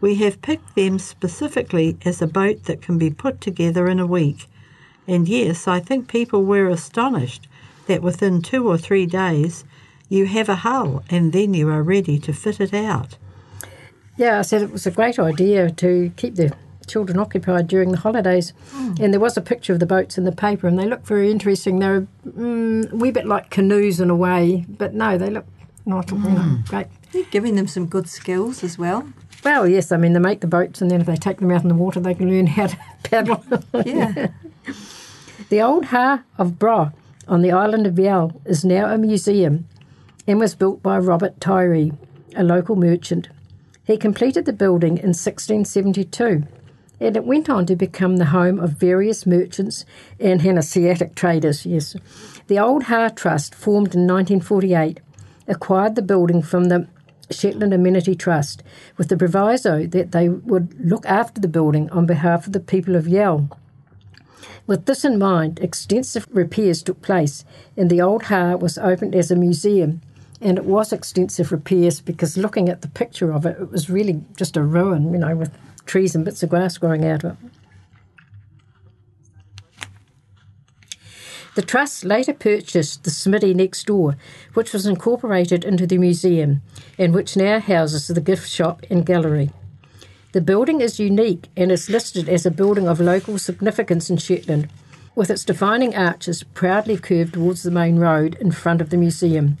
We 0.00 0.14
have 0.14 0.40
picked 0.40 0.74
them 0.74 0.98
specifically 0.98 1.98
as 2.06 2.22
a 2.22 2.26
boat 2.26 2.64
that 2.64 2.80
can 2.80 2.96
be 2.96 3.10
put 3.10 3.42
together 3.42 3.88
in 3.88 4.00
a 4.00 4.06
week. 4.06 4.46
And 5.06 5.28
yes, 5.28 5.68
I 5.68 5.80
think 5.80 6.08
people 6.08 6.42
were 6.46 6.70
astonished 6.70 7.46
that 7.86 8.00
within 8.00 8.40
two 8.40 8.66
or 8.66 8.78
three 8.78 9.04
days 9.04 9.66
you 10.08 10.24
have 10.24 10.48
a 10.48 10.56
hull 10.56 11.04
and 11.10 11.34
then 11.34 11.52
you 11.52 11.68
are 11.68 11.82
ready 11.82 12.18
to 12.20 12.32
fit 12.32 12.58
it 12.58 12.72
out. 12.72 13.18
Yeah, 14.16 14.38
I 14.38 14.42
said 14.42 14.62
it 14.62 14.72
was 14.72 14.86
a 14.86 14.90
great 14.90 15.18
idea 15.18 15.70
to 15.72 16.10
keep 16.16 16.36
the 16.36 16.54
children 16.88 17.18
occupied 17.18 17.68
during 17.68 17.92
the 17.92 17.98
holidays. 17.98 18.52
And 19.00 19.12
there 19.12 19.20
was 19.20 19.36
a 19.36 19.40
picture 19.40 19.72
of 19.72 19.80
the 19.80 19.86
boats 19.86 20.18
in 20.18 20.24
the 20.24 20.32
paper, 20.32 20.66
and 20.66 20.78
they 20.78 20.86
look 20.86 21.06
very 21.06 21.30
interesting. 21.30 21.78
They're 21.78 22.06
mm, 22.26 22.90
a 22.90 22.96
wee 22.96 23.10
bit 23.10 23.26
like 23.26 23.50
canoes 23.50 24.00
in 24.00 24.10
a 24.10 24.16
way, 24.16 24.64
but 24.68 24.94
no, 24.94 25.18
they 25.18 25.30
look 25.30 25.46
not 25.86 26.10
you 26.10 26.18
know, 26.18 26.58
great. 26.66 26.86
You're 27.12 27.24
giving 27.24 27.54
them 27.54 27.66
some 27.66 27.86
good 27.86 28.08
skills 28.08 28.62
as 28.62 28.78
well. 28.78 29.08
Well, 29.44 29.66
yes, 29.66 29.92
I 29.92 29.96
mean, 29.96 30.12
they 30.12 30.20
make 30.20 30.40
the 30.40 30.46
boats, 30.46 30.82
and 30.82 30.90
then 30.90 31.00
if 31.00 31.06
they 31.06 31.16
take 31.16 31.38
them 31.38 31.50
out 31.50 31.62
in 31.62 31.68
the 31.68 31.74
water, 31.74 32.00
they 32.00 32.14
can 32.14 32.28
learn 32.28 32.46
how 32.46 32.66
to 32.66 32.78
paddle. 33.04 33.44
Yeah. 33.84 34.28
The 35.48 35.62
old 35.62 35.86
Haa 35.86 36.24
of 36.36 36.58
Bra 36.58 36.90
on 37.26 37.42
the 37.42 37.52
island 37.52 37.86
of 37.86 37.98
Yell 37.98 38.40
is 38.44 38.64
now 38.64 38.92
a 38.92 38.98
museum 38.98 39.66
and 40.26 40.38
was 40.38 40.54
built 40.54 40.82
by 40.82 40.98
Robert 40.98 41.40
Tyrie, 41.40 41.92
a 42.36 42.42
local 42.42 42.76
merchant. 42.76 43.28
He 43.84 43.96
completed 43.96 44.44
the 44.44 44.52
building 44.52 44.98
in 44.98 45.14
1672 45.14 46.46
and 47.00 47.16
it 47.16 47.24
went 47.24 47.48
on 47.48 47.66
to 47.66 47.76
become 47.76 48.16
the 48.16 48.26
home 48.26 48.58
of 48.58 48.72
various 48.72 49.26
merchants 49.26 49.84
and 50.18 50.42
Hanseatic 50.42 51.14
traders. 51.14 51.64
Yes. 51.64 51.96
The 52.48 52.58
old 52.58 52.84
Haa 52.84 53.08
Trust, 53.08 53.54
formed 53.54 53.94
in 53.94 54.06
1948, 54.06 55.00
acquired 55.46 55.94
the 55.94 56.02
building 56.02 56.42
from 56.42 56.64
the 56.64 56.88
Shetland 57.30 57.74
Amenity 57.74 58.14
Trust 58.14 58.62
with 58.96 59.08
the 59.08 59.16
proviso 59.16 59.86
that 59.86 60.12
they 60.12 60.28
would 60.28 60.74
look 60.80 61.04
after 61.06 61.40
the 61.40 61.48
building 61.48 61.90
on 61.90 62.06
behalf 62.06 62.46
of 62.46 62.52
the 62.52 62.60
people 62.60 62.96
of 62.96 63.06
Yell. 63.06 63.48
With 64.66 64.86
this 64.86 65.04
in 65.04 65.18
mind, 65.18 65.58
extensive 65.60 66.26
repairs 66.30 66.82
took 66.82 67.00
place, 67.00 67.44
and 67.76 67.88
the 67.88 68.02
old 68.02 68.24
Haa 68.24 68.56
was 68.56 68.76
opened 68.78 69.14
as 69.14 69.30
a 69.30 69.36
museum. 69.36 70.02
And 70.40 70.56
it 70.56 70.64
was 70.64 70.92
extensive 70.92 71.50
repairs 71.50 72.00
because 72.00 72.36
looking 72.36 72.68
at 72.68 72.82
the 72.82 72.88
picture 72.88 73.32
of 73.32 73.44
it, 73.44 73.58
it 73.60 73.70
was 73.70 73.90
really 73.90 74.22
just 74.36 74.56
a 74.56 74.62
ruin, 74.62 75.12
you 75.12 75.18
know, 75.18 75.34
with 75.34 75.50
trees 75.88 76.14
and 76.14 76.24
bits 76.24 76.42
of 76.42 76.50
grass 76.50 76.78
growing 76.78 77.04
out 77.04 77.24
of 77.24 77.32
it. 77.32 77.50
The 81.56 81.62
Trust 81.62 82.04
later 82.04 82.34
purchased 82.34 83.02
the 83.02 83.10
smithy 83.10 83.52
next 83.52 83.86
door, 83.86 84.16
which 84.54 84.72
was 84.72 84.86
incorporated 84.86 85.64
into 85.64 85.88
the 85.88 85.98
museum 85.98 86.62
and 86.96 87.12
which 87.12 87.36
now 87.36 87.58
houses 87.58 88.06
the 88.06 88.20
gift 88.20 88.48
shop 88.48 88.84
and 88.88 89.04
gallery. 89.04 89.50
The 90.30 90.40
building 90.40 90.80
is 90.80 91.00
unique 91.00 91.48
and 91.56 91.72
is 91.72 91.90
listed 91.90 92.28
as 92.28 92.46
a 92.46 92.52
building 92.52 92.86
of 92.86 93.00
local 93.00 93.38
significance 93.38 94.08
in 94.08 94.18
Shetland, 94.18 94.68
with 95.16 95.30
its 95.30 95.44
defining 95.44 95.96
arches 95.96 96.44
proudly 96.44 96.96
curved 96.96 97.34
towards 97.34 97.64
the 97.64 97.72
main 97.72 97.98
road 97.98 98.36
in 98.40 98.52
front 98.52 98.80
of 98.80 98.90
the 98.90 98.96
museum. 98.96 99.58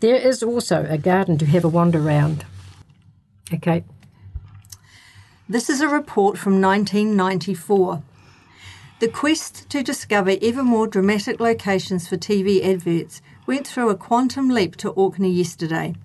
There 0.00 0.16
is 0.16 0.42
also 0.42 0.84
a 0.90 0.98
garden 0.98 1.38
to 1.38 1.46
have 1.46 1.64
a 1.64 1.68
wander 1.68 2.00
round. 2.00 2.44
Okay. 3.54 3.84
This 5.50 5.68
is 5.68 5.80
a 5.80 5.88
report 5.88 6.38
from 6.38 6.60
1994. 6.60 8.04
The 9.00 9.08
quest 9.08 9.68
to 9.70 9.82
discover 9.82 10.36
ever 10.40 10.62
more 10.62 10.86
dramatic 10.86 11.40
locations 11.40 12.06
for 12.06 12.16
TV 12.16 12.64
adverts 12.64 13.20
went 13.48 13.66
through 13.66 13.88
a 13.88 13.96
quantum 13.96 14.48
leap 14.48 14.76
to 14.76 14.90
Orkney 14.90 15.32
yesterday. 15.32 15.96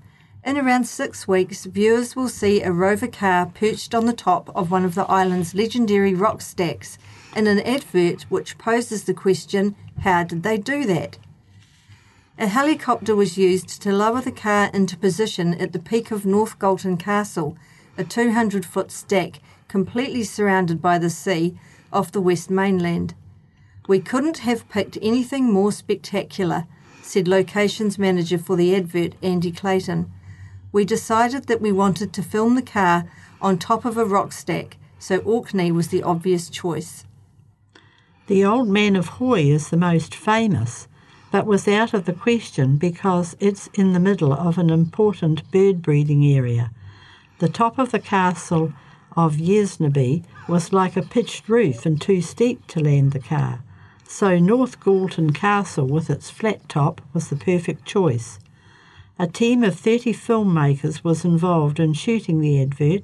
In 0.44 0.58
around 0.58 0.88
six 0.88 1.28
weeks, 1.28 1.66
viewers 1.66 2.16
will 2.16 2.28
see 2.28 2.64
a 2.64 2.72
rover 2.72 3.06
car 3.06 3.46
perched 3.46 3.94
on 3.94 4.08
the 4.08 4.14
top 4.14 4.50
of 4.56 4.72
one 4.72 4.84
of 4.84 4.96
the 4.96 5.06
island's 5.06 5.54
legendary 5.54 6.16
rock 6.16 6.42
stacks 6.42 6.98
in 7.36 7.46
an 7.46 7.60
advert 7.60 8.24
which 8.30 8.58
poses 8.58 9.04
the 9.04 9.14
question 9.14 9.76
how 10.00 10.24
did 10.24 10.42
they 10.42 10.58
do 10.58 10.86
that? 10.86 11.20
A 12.40 12.48
helicopter 12.48 13.16
was 13.16 13.38
used 13.38 13.80
to 13.84 13.94
lower 13.94 14.22
the 14.22 14.32
car 14.32 14.72
into 14.74 14.98
position 14.98 15.54
at 15.54 15.72
the 15.72 15.78
peak 15.78 16.10
of 16.10 16.26
North 16.26 16.58
Gaulton 16.58 16.98
Castle, 16.98 17.56
a 17.98 18.04
200 18.04 18.66
foot 18.66 18.92
stack 18.92 19.40
completely 19.68 20.24
surrounded 20.24 20.82
by 20.82 20.98
the 20.98 21.10
sea 21.10 21.58
off 21.92 22.12
the 22.12 22.22
west 22.22 22.50
mainland. 22.50 23.14
We 23.88 24.00
couldn't 24.00 24.40
have 24.40 24.70
picked 24.70 24.98
anything 25.02 25.52
more 25.52 25.72
spectacular, 25.72 26.66
said 27.02 27.28
locations 27.28 28.00
manager 28.00 28.38
for 28.38 28.56
the 28.56 28.76
advert, 28.76 29.14
Andy 29.22 29.52
Clayton. 29.52 30.12
We 30.72 30.86
decided 30.86 31.48
that 31.48 31.62
we 31.62 31.72
wanted 31.72 32.12
to 32.14 32.24
film 32.24 32.56
the 32.56 32.62
car 32.62 33.06
on 33.42 33.58
top 33.58 33.86
of 33.86 33.98
a 33.98 34.06
rock 34.06 34.32
stack, 34.32 34.78
so 34.98 35.20
Orkney 35.20 35.72
was 35.72 35.90
the 35.90 36.04
obvious 36.04 36.50
choice. 36.50 37.06
The 38.28 38.44
Old 38.44 38.68
Man 38.68 38.96
of 38.96 39.08
Hoy 39.08 39.42
is 39.44 39.70
the 39.70 39.78
most 39.78 40.16
famous, 40.16 40.88
but 41.32 41.46
was 41.46 41.68
out 41.68 41.94
of 41.94 42.06
the 42.06 42.14
question 42.14 42.78
because 42.78 43.36
it's 43.40 43.68
in 43.76 43.94
the 43.94 44.00
middle 44.00 44.34
of 44.34 44.58
an 44.58 44.72
important 44.72 45.50
bird 45.52 45.84
breeding 45.84 46.26
area. 46.26 46.72
The 47.40 47.50
top 47.50 47.78
of 47.78 47.92
the 47.92 48.00
castle 48.00 48.72
of 49.18 49.36
Yesnaby 49.36 50.24
was 50.48 50.72
like 50.72 50.96
a 50.96 51.02
pitched 51.02 51.50
roof 51.50 51.86
and 51.86 52.00
too 52.00 52.22
steep 52.22 52.66
to 52.68 52.80
land 52.80 53.12
the 53.12 53.20
car, 53.20 53.62
so 54.08 54.40
North 54.40 54.80
Gaulton 54.80 55.34
Castle 55.34 55.86
with 55.86 56.10
its 56.10 56.30
flat 56.30 56.70
top 56.70 57.02
was 57.14 57.28
the 57.28 57.36
perfect 57.36 57.84
choice. 57.84 58.40
A 59.20 59.28
team 59.28 59.66
of 59.66 59.78
30 59.78 60.14
filmmakers 60.14 61.04
was 61.04 61.26
involved 61.26 61.78
in 61.78 61.94
shooting 61.94 62.40
the 62.40 62.62
advert 62.62 63.04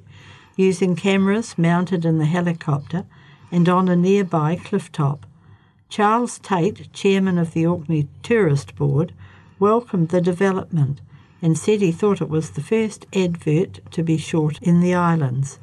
using 0.56 0.96
cameras 0.96 1.58
mounted 1.58 2.06
in 2.06 2.16
the 2.16 2.24
helicopter 2.24 3.04
and 3.50 3.68
on 3.68 3.88
a 3.88 3.96
nearby 3.96 4.56
cliff 4.56 4.90
top. 4.90 5.26
Charles 5.90 6.38
Tate, 6.38 6.90
chairman 6.94 7.36
of 7.36 7.52
the 7.52 7.66
Orkney 7.66 8.08
Tourist 8.22 8.76
Board, 8.76 9.12
welcomed 9.58 10.08
the 10.08 10.22
development 10.22 11.02
and 11.42 11.58
said 11.58 11.80
he 11.80 11.92
thought 11.92 12.22
it 12.22 12.30
was 12.30 12.50
the 12.50 12.62
first 12.62 13.04
advert 13.12 13.80
to 13.90 14.02
be 14.02 14.16
shot 14.16 14.58
in 14.62 14.80
the 14.80 14.94
islands. 14.94 15.58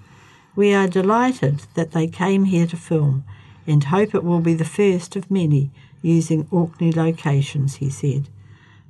We 0.55 0.73
are 0.73 0.87
delighted 0.87 1.61
that 1.75 1.91
they 1.91 2.07
came 2.07 2.43
here 2.43 2.67
to 2.67 2.77
film 2.77 3.23
and 3.65 3.85
hope 3.85 4.13
it 4.13 4.23
will 4.23 4.41
be 4.41 4.53
the 4.53 4.65
first 4.65 5.15
of 5.15 5.31
many 5.31 5.71
using 6.01 6.47
Orkney 6.51 6.91
locations, 6.91 7.75
he 7.75 7.89
said. 7.89 8.27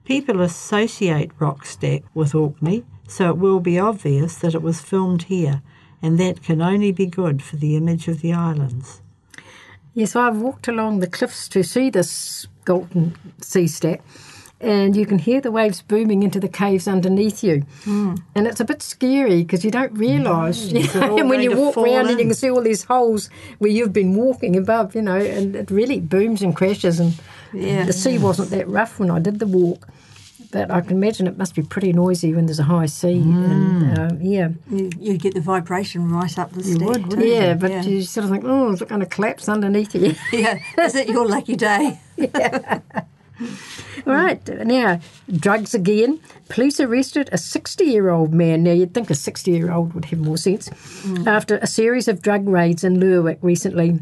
People 0.05 0.41
associate 0.41 1.37
Rockstack 1.37 2.03
with 2.13 2.33
Orkney, 2.33 2.83
so 3.07 3.29
it 3.29 3.37
will 3.37 3.59
be 3.59 3.77
obvious 3.77 4.37
that 4.37 4.55
it 4.55 4.61
was 4.61 4.81
filmed 4.81 5.23
here, 5.23 5.61
and 6.01 6.19
that 6.19 6.41
can 6.43 6.61
only 6.61 6.91
be 6.91 7.05
good 7.05 7.43
for 7.43 7.57
the 7.57 7.75
image 7.75 8.07
of 8.07 8.21
the 8.21 8.33
islands. 8.33 9.01
Yes, 9.93 10.15
I've 10.15 10.37
walked 10.37 10.67
along 10.67 10.99
the 10.99 11.07
cliffs 11.07 11.49
to 11.49 11.63
see 11.63 11.89
this 11.89 12.47
Gaulton 12.65 13.15
sea 13.41 13.67
stack, 13.67 14.01
and 14.61 14.95
you 14.95 15.05
can 15.05 15.19
hear 15.19 15.39
the 15.39 15.51
waves 15.51 15.81
booming 15.81 16.23
into 16.23 16.39
the 16.39 16.49
caves 16.49 16.87
underneath 16.87 17.43
you. 17.43 17.63
And 17.85 18.47
it's 18.47 18.59
a 18.59 18.65
bit 18.65 18.81
scary 18.81 19.43
because 19.43 19.63
you 19.63 19.71
don't 19.71 19.93
realise. 19.93 20.65
you 20.71 20.83
know, 20.99 21.17
and 21.17 21.29
when 21.29 21.41
you 21.41 21.55
walk 21.55 21.77
around 21.77 22.07
and 22.09 22.19
you 22.19 22.25
can 22.25 22.33
see 22.33 22.49
all 22.49 22.61
these 22.61 22.83
holes 22.83 23.29
where 23.59 23.71
you've 23.71 23.93
been 23.93 24.15
walking 24.15 24.55
above, 24.57 24.95
you 24.95 25.01
know, 25.01 25.15
and 25.17 25.55
it 25.55 25.71
really 25.71 25.99
booms 25.99 26.41
and 26.41 26.55
crashes. 26.55 26.99
And 26.99 27.13
Yeah. 27.53 27.85
the 27.85 27.93
sea 27.93 28.17
wasn't 28.17 28.49
that 28.49 28.67
rough 28.67 28.99
when 28.99 29.09
I 29.09 29.19
did 29.19 29.39
the 29.39 29.47
walk. 29.47 29.87
But 30.51 30.71
I 30.71 30.81
can 30.81 30.97
imagine 30.97 31.27
it 31.27 31.37
must 31.37 31.53
be 31.53 31.61
pretty 31.61 31.93
noisy 31.93 32.33
when 32.33 32.47
there's 32.47 32.59
a 32.59 32.63
high 32.63 32.87
sea. 32.87 33.21
And, 33.21 33.99
um, 33.99 34.21
yeah. 34.21 34.49
You, 34.71 34.89
you 34.99 35.17
get 35.17 35.35
the 35.35 35.41
vibration 35.41 36.09
right 36.09 36.39
up 36.39 36.51
the 36.53 36.63
stack. 36.63 36.87
would, 36.87 37.11
too. 37.11 37.25
Yeah, 37.25 37.53
but 37.53 37.69
yeah. 37.69 37.83
you 37.83 38.01
sort 38.01 38.23
of 38.25 38.31
think, 38.31 38.43
oh, 38.45 38.73
is 38.73 38.81
it 38.81 38.89
going 38.89 39.01
to 39.01 39.05
collapse 39.05 39.47
underneath 39.47 39.93
you? 39.93 40.15
yeah. 40.33 40.57
Is 40.79 40.95
it 40.95 41.07
your 41.07 41.27
lucky 41.27 41.55
day? 41.55 41.99
Right, 44.05 44.45
now, 44.65 44.99
drugs 45.31 45.73
again. 45.73 46.19
Police 46.49 46.79
arrested 46.79 47.29
a 47.31 47.37
60 47.37 47.83
year 47.85 48.09
old 48.09 48.33
man. 48.33 48.63
Now, 48.63 48.71
you'd 48.71 48.93
think 48.93 49.09
a 49.09 49.15
60 49.15 49.51
year 49.51 49.71
old 49.71 49.93
would 49.93 50.05
have 50.05 50.19
more 50.19 50.37
sense. 50.37 50.69
After 51.27 51.57
a 51.57 51.67
series 51.67 52.07
of 52.07 52.21
drug 52.21 52.47
raids 52.47 52.83
in 52.83 52.99
Lerwick 52.99 53.39
recently. 53.41 53.99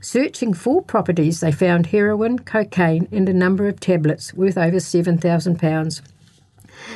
Searching 0.00 0.54
four 0.54 0.82
properties, 0.82 1.40
they 1.40 1.50
found 1.50 1.86
heroin, 1.86 2.38
cocaine, 2.38 3.08
and 3.10 3.28
a 3.28 3.34
number 3.34 3.66
of 3.66 3.80
tablets 3.80 4.32
worth 4.32 4.56
over 4.56 4.76
£7,000. 4.76 6.02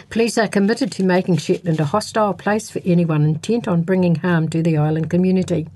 Police 0.09 0.39
are 0.39 0.49
committed 0.49 0.93
to 0.93 1.03
making 1.03 1.39
Shetland 1.39 1.81
a 1.81 1.85
hostile 1.85 2.33
place 2.33 2.71
for 2.71 2.81
anyone 2.85 3.25
intent 3.25 3.67
on 3.67 3.83
bringing 3.83 4.15
harm 4.15 4.49
to 4.51 4.63
the 4.63 4.77
island 4.77 5.11
community. 5.11 5.69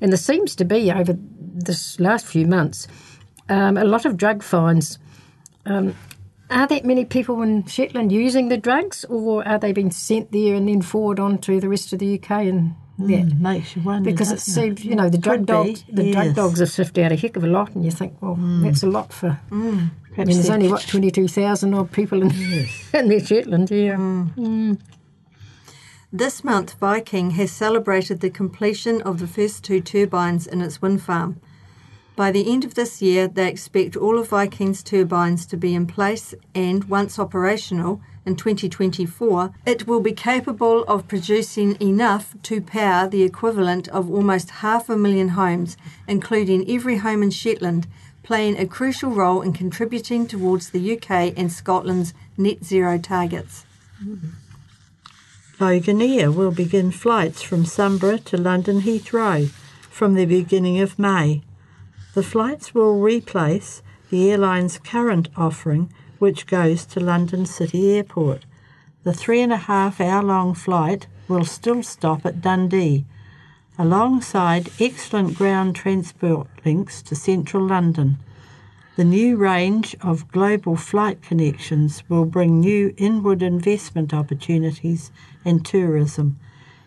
And 0.00 0.12
there 0.12 0.18
seems 0.18 0.54
to 0.56 0.64
be, 0.64 0.92
over 0.92 1.16
this 1.16 1.98
last 1.98 2.26
few 2.26 2.46
months, 2.46 2.86
um, 3.48 3.76
a 3.76 3.84
lot 3.84 4.04
of 4.04 4.16
drug 4.16 4.42
fines. 4.42 4.98
Um, 5.66 5.94
are 6.50 6.66
that 6.66 6.84
many 6.84 7.04
people 7.04 7.40
in 7.42 7.64
Shetland 7.66 8.12
using 8.12 8.48
the 8.48 8.58
drugs, 8.58 9.04
or 9.06 9.46
are 9.46 9.58
they 9.58 9.72
being 9.72 9.90
sent 9.90 10.32
there 10.32 10.54
and 10.54 10.68
then 10.68 10.82
forward 10.82 11.18
on 11.18 11.38
to 11.38 11.60
the 11.60 11.68
rest 11.68 11.92
of 11.92 11.98
the 11.98 12.18
UK 12.18 12.30
and 12.30 12.74
hmm, 12.96 13.10
that? 13.10 13.36
Makes 13.38 13.76
you 13.76 13.82
wonder. 13.82 14.10
Because 14.10 14.30
it 14.30 14.40
seems, 14.40 14.84
you 14.84 14.94
know, 14.94 15.08
the 15.08 15.18
drug 15.18 15.46
dogs, 15.46 15.84
the 15.90 16.12
drug 16.12 16.34
dogs 16.34 16.60
have 16.60 16.70
sifted 16.70 17.04
out 17.04 17.12
a 17.12 17.16
heck 17.16 17.36
of 17.36 17.44
a 17.44 17.46
lot, 17.46 17.74
and 17.74 17.84
you 17.84 17.90
think, 17.90 18.20
well, 18.20 18.34
hmm. 18.34 18.62
that's 18.64 18.82
a 18.82 18.86
lot 18.86 19.12
for. 19.12 19.30
Hmm, 19.48 19.86
I 20.18 20.24
mean, 20.24 20.36
there's 20.36 20.50
only 20.50 20.68
what 20.68 20.82
twenty 20.82 21.10
two 21.10 21.28
thousand 21.28 21.72
odd 21.74 21.90
people 21.90 22.22
in 22.22 22.30
in 22.94 23.08
the 23.08 23.24
Shetland, 23.24 23.70
yeah. 23.70 24.74
This 26.14 26.44
month, 26.44 26.74
Viking 26.74 27.30
has 27.30 27.50
celebrated 27.50 28.20
the 28.20 28.28
completion 28.28 29.00
of 29.00 29.18
the 29.18 29.26
first 29.26 29.64
two 29.64 29.80
turbines 29.80 30.46
in 30.46 30.60
its 30.60 30.82
wind 30.82 31.00
farm. 31.00 31.40
By 32.14 32.30
the 32.30 32.52
end 32.52 32.64
of 32.64 32.74
this 32.74 33.00
year, 33.00 33.26
they 33.26 33.48
expect 33.48 33.96
all 33.96 34.18
of 34.18 34.28
Viking's 34.28 34.82
turbines 34.82 35.46
to 35.46 35.56
be 35.56 35.74
in 35.74 35.86
place, 35.86 36.34
and 36.54 36.84
once 36.84 37.18
operational 37.18 38.02
in 38.26 38.36
2024, 38.36 39.54
it 39.64 39.86
will 39.86 40.00
be 40.00 40.12
capable 40.12 40.84
of 40.84 41.08
producing 41.08 41.80
enough 41.80 42.34
to 42.42 42.60
power 42.60 43.08
the 43.08 43.22
equivalent 43.22 43.88
of 43.88 44.10
almost 44.10 44.50
half 44.50 44.90
a 44.90 44.96
million 44.96 45.30
homes, 45.30 45.76
including 46.06 46.70
every 46.70 46.98
home 46.98 47.22
in 47.22 47.30
Shetland, 47.30 47.86
playing 48.22 48.58
a 48.58 48.66
crucial 48.66 49.10
role 49.10 49.40
in 49.40 49.54
contributing 49.54 50.26
towards 50.26 50.70
the 50.70 50.96
UK 50.96 51.32
and 51.36 51.50
Scotland's 51.50 52.12
net 52.36 52.62
zero 52.62 52.98
targets. 52.98 53.64
Loganair 55.58 56.32
will 56.34 56.50
begin 56.50 56.90
flights 56.90 57.40
from 57.40 57.64
Sumburgh 57.64 58.24
to 58.26 58.36
London 58.36 58.82
Heathrow 58.82 59.48
from 59.90 60.14
the 60.14 60.26
beginning 60.26 60.78
of 60.78 60.98
May. 60.98 61.42
The 62.14 62.22
flights 62.22 62.74
will 62.74 63.00
replace 63.00 63.82
the 64.10 64.30
airline's 64.30 64.78
current 64.78 65.30
offering, 65.34 65.90
which 66.18 66.46
goes 66.46 66.84
to 66.86 67.00
London 67.00 67.46
City 67.46 67.96
Airport. 67.96 68.44
The 69.02 69.14
three 69.14 69.40
and 69.40 69.50
a 69.50 69.56
half 69.56 69.98
hour 69.98 70.22
long 70.22 70.52
flight 70.52 71.06
will 71.26 71.46
still 71.46 71.82
stop 71.82 72.26
at 72.26 72.42
Dundee, 72.42 73.06
alongside 73.78 74.70
excellent 74.78 75.36
ground 75.36 75.74
transport 75.74 76.48
links 76.66 77.00
to 77.00 77.14
central 77.14 77.66
London. 77.66 78.18
The 78.96 79.04
new 79.04 79.38
range 79.38 79.96
of 80.02 80.30
global 80.30 80.76
flight 80.76 81.22
connections 81.22 82.02
will 82.10 82.26
bring 82.26 82.60
new 82.60 82.92
inward 82.98 83.40
investment 83.42 84.12
opportunities 84.12 85.10
in 85.46 85.60
tourism 85.60 86.38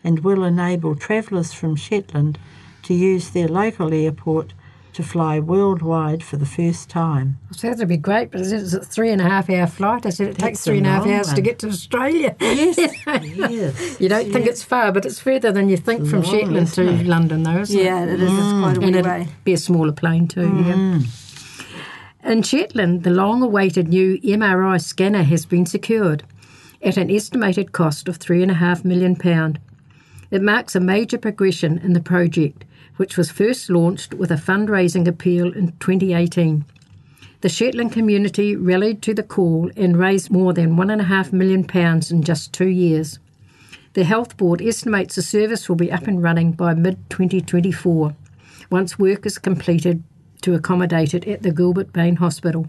and 0.04 0.20
will 0.20 0.44
enable 0.44 0.96
travellers 0.96 1.52
from 1.52 1.76
Shetland 1.76 2.38
to 2.84 2.94
use 2.94 3.32
their 3.32 3.48
local 3.48 3.92
airport 3.92 4.54
to 4.96 5.04
fly 5.04 5.40
worldwide 5.40 6.24
for 6.24 6.38
the 6.38 6.46
first 6.46 6.90
time. 6.90 7.38
So 7.52 7.70
that'd 7.70 7.86
be 7.86 7.98
great, 7.98 8.32
but 8.32 8.40
it's 8.40 8.74
a 8.74 8.80
three 8.80 9.12
and 9.12 9.20
a 9.20 9.26
half 9.26 9.50
hour 9.50 9.68
flight. 9.68 10.06
I 10.06 10.10
said 10.10 10.30
it 10.30 10.38
takes 10.38 10.42
That's 10.42 10.62
a 10.62 10.64
three 10.64 10.78
and 10.78 10.88
a 10.88 10.90
half 10.90 11.06
long 11.06 11.16
hours 11.16 11.34
to 11.34 11.42
get 11.42 11.60
to 11.60 11.68
Australia. 11.68 12.34
Yes, 12.40 12.78
yes. 13.06 14.00
You 14.00 14.08
don't 14.08 14.32
think 14.32 14.48
it's 14.48 14.64
far, 14.64 14.94
but 14.94 15.06
it's 15.06 15.20
further 15.20 15.52
than 15.52 15.68
you 15.68 15.76
think 15.76 16.08
from 16.08 16.22
Long, 16.22 16.32
Shetland 16.32 16.68
to 16.70 16.88
it? 16.88 17.06
London, 17.06 17.44
though, 17.44 17.58
isn't 17.58 17.78
it? 17.78 17.84
Yeah, 17.84 18.06
it 18.06 18.22
is. 18.22 18.32
It's 18.32 18.60
quite 18.60 18.78
a 18.78 18.80
mm. 18.80 18.80
wee 18.80 18.88
and 18.88 18.96
it'd 18.96 19.06
way. 19.06 19.28
be 19.44 19.54
a 19.54 19.58
smaller 19.58 19.92
plane 19.92 20.30
too. 20.30 20.44
Yeah. 20.44 20.74
Mm. 20.74 22.32
In 22.32 22.42
Shetland, 22.42 23.04
the 23.04 23.12
long-awaited 23.12 23.90
new 23.90 24.18
MRI 24.22 24.82
scanner 24.82 25.24
has 25.24 25.46
been 25.46 25.66
secured 25.66 26.24
at 26.82 26.96
an 26.96 27.12
estimated 27.12 27.74
cost 27.74 28.08
of 28.08 28.16
three 28.16 28.42
and 28.42 28.52
a 28.52 28.56
half 28.56 28.86
million 28.86 29.18
pound. 29.18 29.60
It 30.32 30.42
marks 30.42 30.74
a 30.74 30.80
major 30.80 31.18
progression 31.18 31.80
in 31.80 31.92
the 31.92 32.00
project, 32.00 32.64
which 32.98 33.18
was 33.18 33.32
first 33.32 33.70
launched 33.70 34.14
with 34.14 34.32
a 34.32 34.36
fundraising 34.36 35.08
appeal 35.08 35.54
in 35.54 35.72
2018. 35.80 36.66
The 37.42 37.50
Shetland 37.50 37.92
community 37.92 38.56
rallied 38.56 39.02
to 39.04 39.14
the 39.14 39.24
call 39.24 39.70
and 39.76 39.98
raised 39.98 40.32
more 40.32 40.54
than 40.54 40.78
one 40.78 40.90
and 40.90 41.02
a 41.02 41.06
half 41.06 41.32
million 41.32 41.64
pounds 41.64 42.12
in 42.12 42.24
just 42.24 42.54
two 42.54 42.70
years. 42.70 43.20
The 43.94 44.04
Health 44.04 44.36
Board 44.36 44.62
estimates 44.62 45.16
the 45.16 45.22
service 45.22 45.70
will 45.70 45.76
be 45.76 45.92
up 45.92 46.08
and 46.08 46.22
running 46.24 46.54
by 46.54 46.74
mid 46.74 46.98
2024, 47.10 48.16
once 48.70 48.98
work 48.98 49.26
is 49.26 49.38
completed 49.38 50.04
to 50.42 50.54
accommodate 50.54 51.14
it 51.14 51.28
at 51.28 51.44
the 51.44 51.52
Gilbert 51.52 51.94
Bain 51.94 52.18
Hospital. 52.18 52.68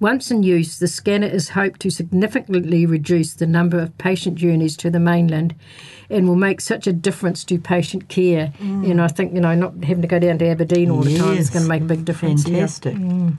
Once 0.00 0.30
in 0.30 0.42
use, 0.42 0.78
the 0.78 0.88
scanner 0.88 1.26
is 1.26 1.50
hoped 1.50 1.78
to 1.78 1.90
significantly 1.90 2.86
reduce 2.86 3.34
the 3.34 3.46
number 3.46 3.78
of 3.78 3.96
patient 3.98 4.34
journeys 4.34 4.74
to 4.74 4.90
the 4.90 4.98
mainland 4.98 5.54
and 6.08 6.26
will 6.26 6.34
make 6.34 6.58
such 6.58 6.86
a 6.86 6.92
difference 6.92 7.44
to 7.44 7.58
patient 7.58 8.08
care. 8.08 8.50
Mm. 8.58 8.90
And 8.90 9.02
I 9.02 9.08
think, 9.08 9.34
you 9.34 9.42
know, 9.42 9.54
not 9.54 9.84
having 9.84 10.00
to 10.00 10.08
go 10.08 10.18
down 10.18 10.38
to 10.38 10.46
Aberdeen 10.46 10.90
all 10.90 11.02
the 11.02 11.18
time 11.18 11.36
is 11.36 11.50
going 11.50 11.64
to 11.64 11.68
make 11.68 11.82
a 11.82 11.84
big 11.84 12.06
difference. 12.06 12.48
yeah. 12.48 12.54
Fantastic. 12.54 12.94
Mm. 12.94 13.36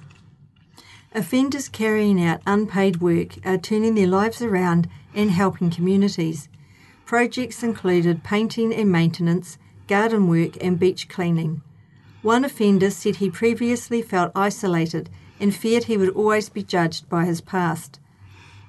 Offenders 1.13 1.67
carrying 1.67 2.23
out 2.23 2.41
unpaid 2.45 3.01
work 3.01 3.35
are 3.43 3.57
turning 3.57 3.95
their 3.95 4.07
lives 4.07 4.41
around 4.41 4.87
and 5.15 5.31
helping 5.31 5.71
communities. 5.71 6.47
Projects 7.05 7.63
included 7.63 8.23
painting 8.23 8.71
and 8.71 8.91
maintenance, 8.91 9.57
garden 9.87 10.27
work, 10.27 10.63
and 10.63 10.79
beach 10.79 11.09
cleaning. 11.09 11.63
One 12.21 12.45
offender 12.45 12.91
said 12.91 13.15
he 13.15 13.31
previously 13.31 14.03
felt 14.03 14.31
isolated 14.35 15.09
and 15.41 15.53
feared 15.53 15.85
he 15.85 15.97
would 15.97 16.09
always 16.09 16.47
be 16.47 16.63
judged 16.63 17.09
by 17.09 17.25
his 17.25 17.41
past. 17.41 17.99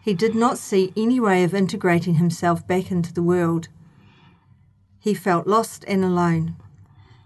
He 0.02 0.14
did 0.14 0.34
not 0.34 0.58
see 0.58 0.92
any 0.96 1.20
way 1.20 1.44
of 1.44 1.54
integrating 1.54 2.14
himself 2.14 2.66
back 2.66 2.90
into 2.90 3.12
the 3.12 3.22
world. 3.22 3.68
He 4.98 5.14
felt 5.14 5.46
lost 5.46 5.84
and 5.86 6.04
alone. 6.04 6.56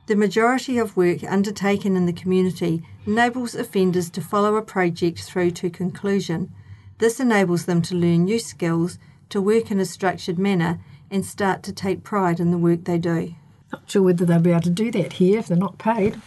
The 0.07 0.17
majority 0.17 0.77
of 0.79 0.97
work 0.97 1.25
undertaken 1.25 1.97
in 1.97 2.07
the 2.07 2.13
community 2.13 2.83
enables 3.07 3.55
offenders 3.55 4.11
to 4.11 4.21
follow 4.21 4.57
a 4.57 4.63
project 4.63 5.23
through 5.23 5.53
to 5.53 5.71
conclusion. 5.71 6.53
This 6.99 7.19
enables 7.19 7.65
them 7.65 7.83
to 7.83 7.95
learn 7.95 8.25
new 8.25 8.39
skills, 8.39 8.99
to 9.31 9.41
work 9.41 9.71
in 9.71 9.81
a 9.81 9.85
structured 9.85 10.39
manner, 10.39 10.81
and 11.11 11.25
start 11.25 11.63
to 11.65 11.73
take 11.73 12.05
pride 12.05 12.41
in 12.41 12.51
the 12.51 12.59
work 12.59 12.85
they 12.85 12.99
do. 12.99 13.35
Not 13.73 13.91
sure 13.91 14.03
whether 14.03 14.25
they'll 14.25 14.39
be 14.41 14.51
able 14.51 14.63
to 14.63 14.71
do 14.71 14.91
that 14.93 15.15
here 15.15 15.39
if 15.39 15.49
they're 15.49 15.57
not 15.57 15.79
paid. 15.79 16.21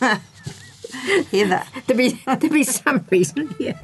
Heather. 1.30 1.64
There'll 1.86 1.98
be, 1.98 2.22
there'll 2.24 2.48
be 2.48 2.64
some 2.64 3.06
reason, 3.10 3.54
yeah. 3.58 3.78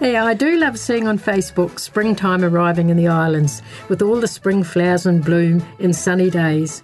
Yeah, 0.00 0.24
I 0.24 0.34
do 0.34 0.56
love 0.56 0.80
seeing 0.80 1.06
on 1.06 1.16
Facebook 1.16 1.78
springtime 1.78 2.42
arriving 2.42 2.90
in 2.90 2.96
the 2.96 3.06
islands 3.06 3.62
with 3.88 4.02
all 4.02 4.18
the 4.18 4.26
spring 4.26 4.64
flowers 4.64 5.06
in 5.06 5.20
bloom 5.20 5.64
in 5.78 5.92
sunny 5.92 6.28
days. 6.28 6.82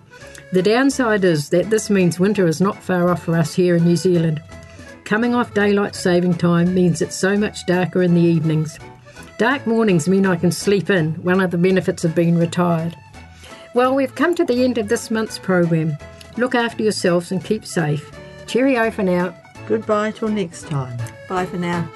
The 0.52 0.62
downside 0.62 1.24
is 1.24 1.48
that 1.48 1.68
this 1.68 1.90
means 1.90 2.20
winter 2.20 2.46
is 2.46 2.60
not 2.60 2.80
far 2.80 3.10
off 3.10 3.24
for 3.24 3.36
us 3.36 3.52
here 3.52 3.74
in 3.74 3.84
New 3.84 3.96
Zealand. 3.96 4.40
Coming 5.04 5.34
off 5.34 5.52
daylight 5.52 5.96
saving 5.96 6.34
time 6.34 6.72
means 6.72 7.02
it's 7.02 7.16
so 7.16 7.36
much 7.36 7.66
darker 7.66 8.04
in 8.04 8.14
the 8.14 8.20
evenings. 8.20 8.78
Dark 9.38 9.68
mornings 9.68 10.08
mean 10.08 10.26
I 10.26 10.34
can 10.34 10.50
sleep 10.50 10.90
in, 10.90 11.14
one 11.22 11.40
of 11.40 11.52
the 11.52 11.58
benefits 11.58 12.04
of 12.04 12.12
being 12.12 12.36
retired. 12.36 12.96
Well, 13.72 13.94
we've 13.94 14.16
come 14.16 14.34
to 14.34 14.44
the 14.44 14.64
end 14.64 14.78
of 14.78 14.88
this 14.88 15.12
month's 15.12 15.38
program. 15.38 15.96
Look 16.36 16.56
after 16.56 16.82
yourselves 16.82 17.30
and 17.30 17.44
keep 17.44 17.64
safe. 17.64 18.10
Cheerio 18.48 18.90
for 18.90 19.04
now. 19.04 19.36
Goodbye 19.68 20.10
till 20.10 20.28
next 20.28 20.66
time. 20.66 20.98
Bye 21.28 21.46
for 21.46 21.56
now. 21.56 21.88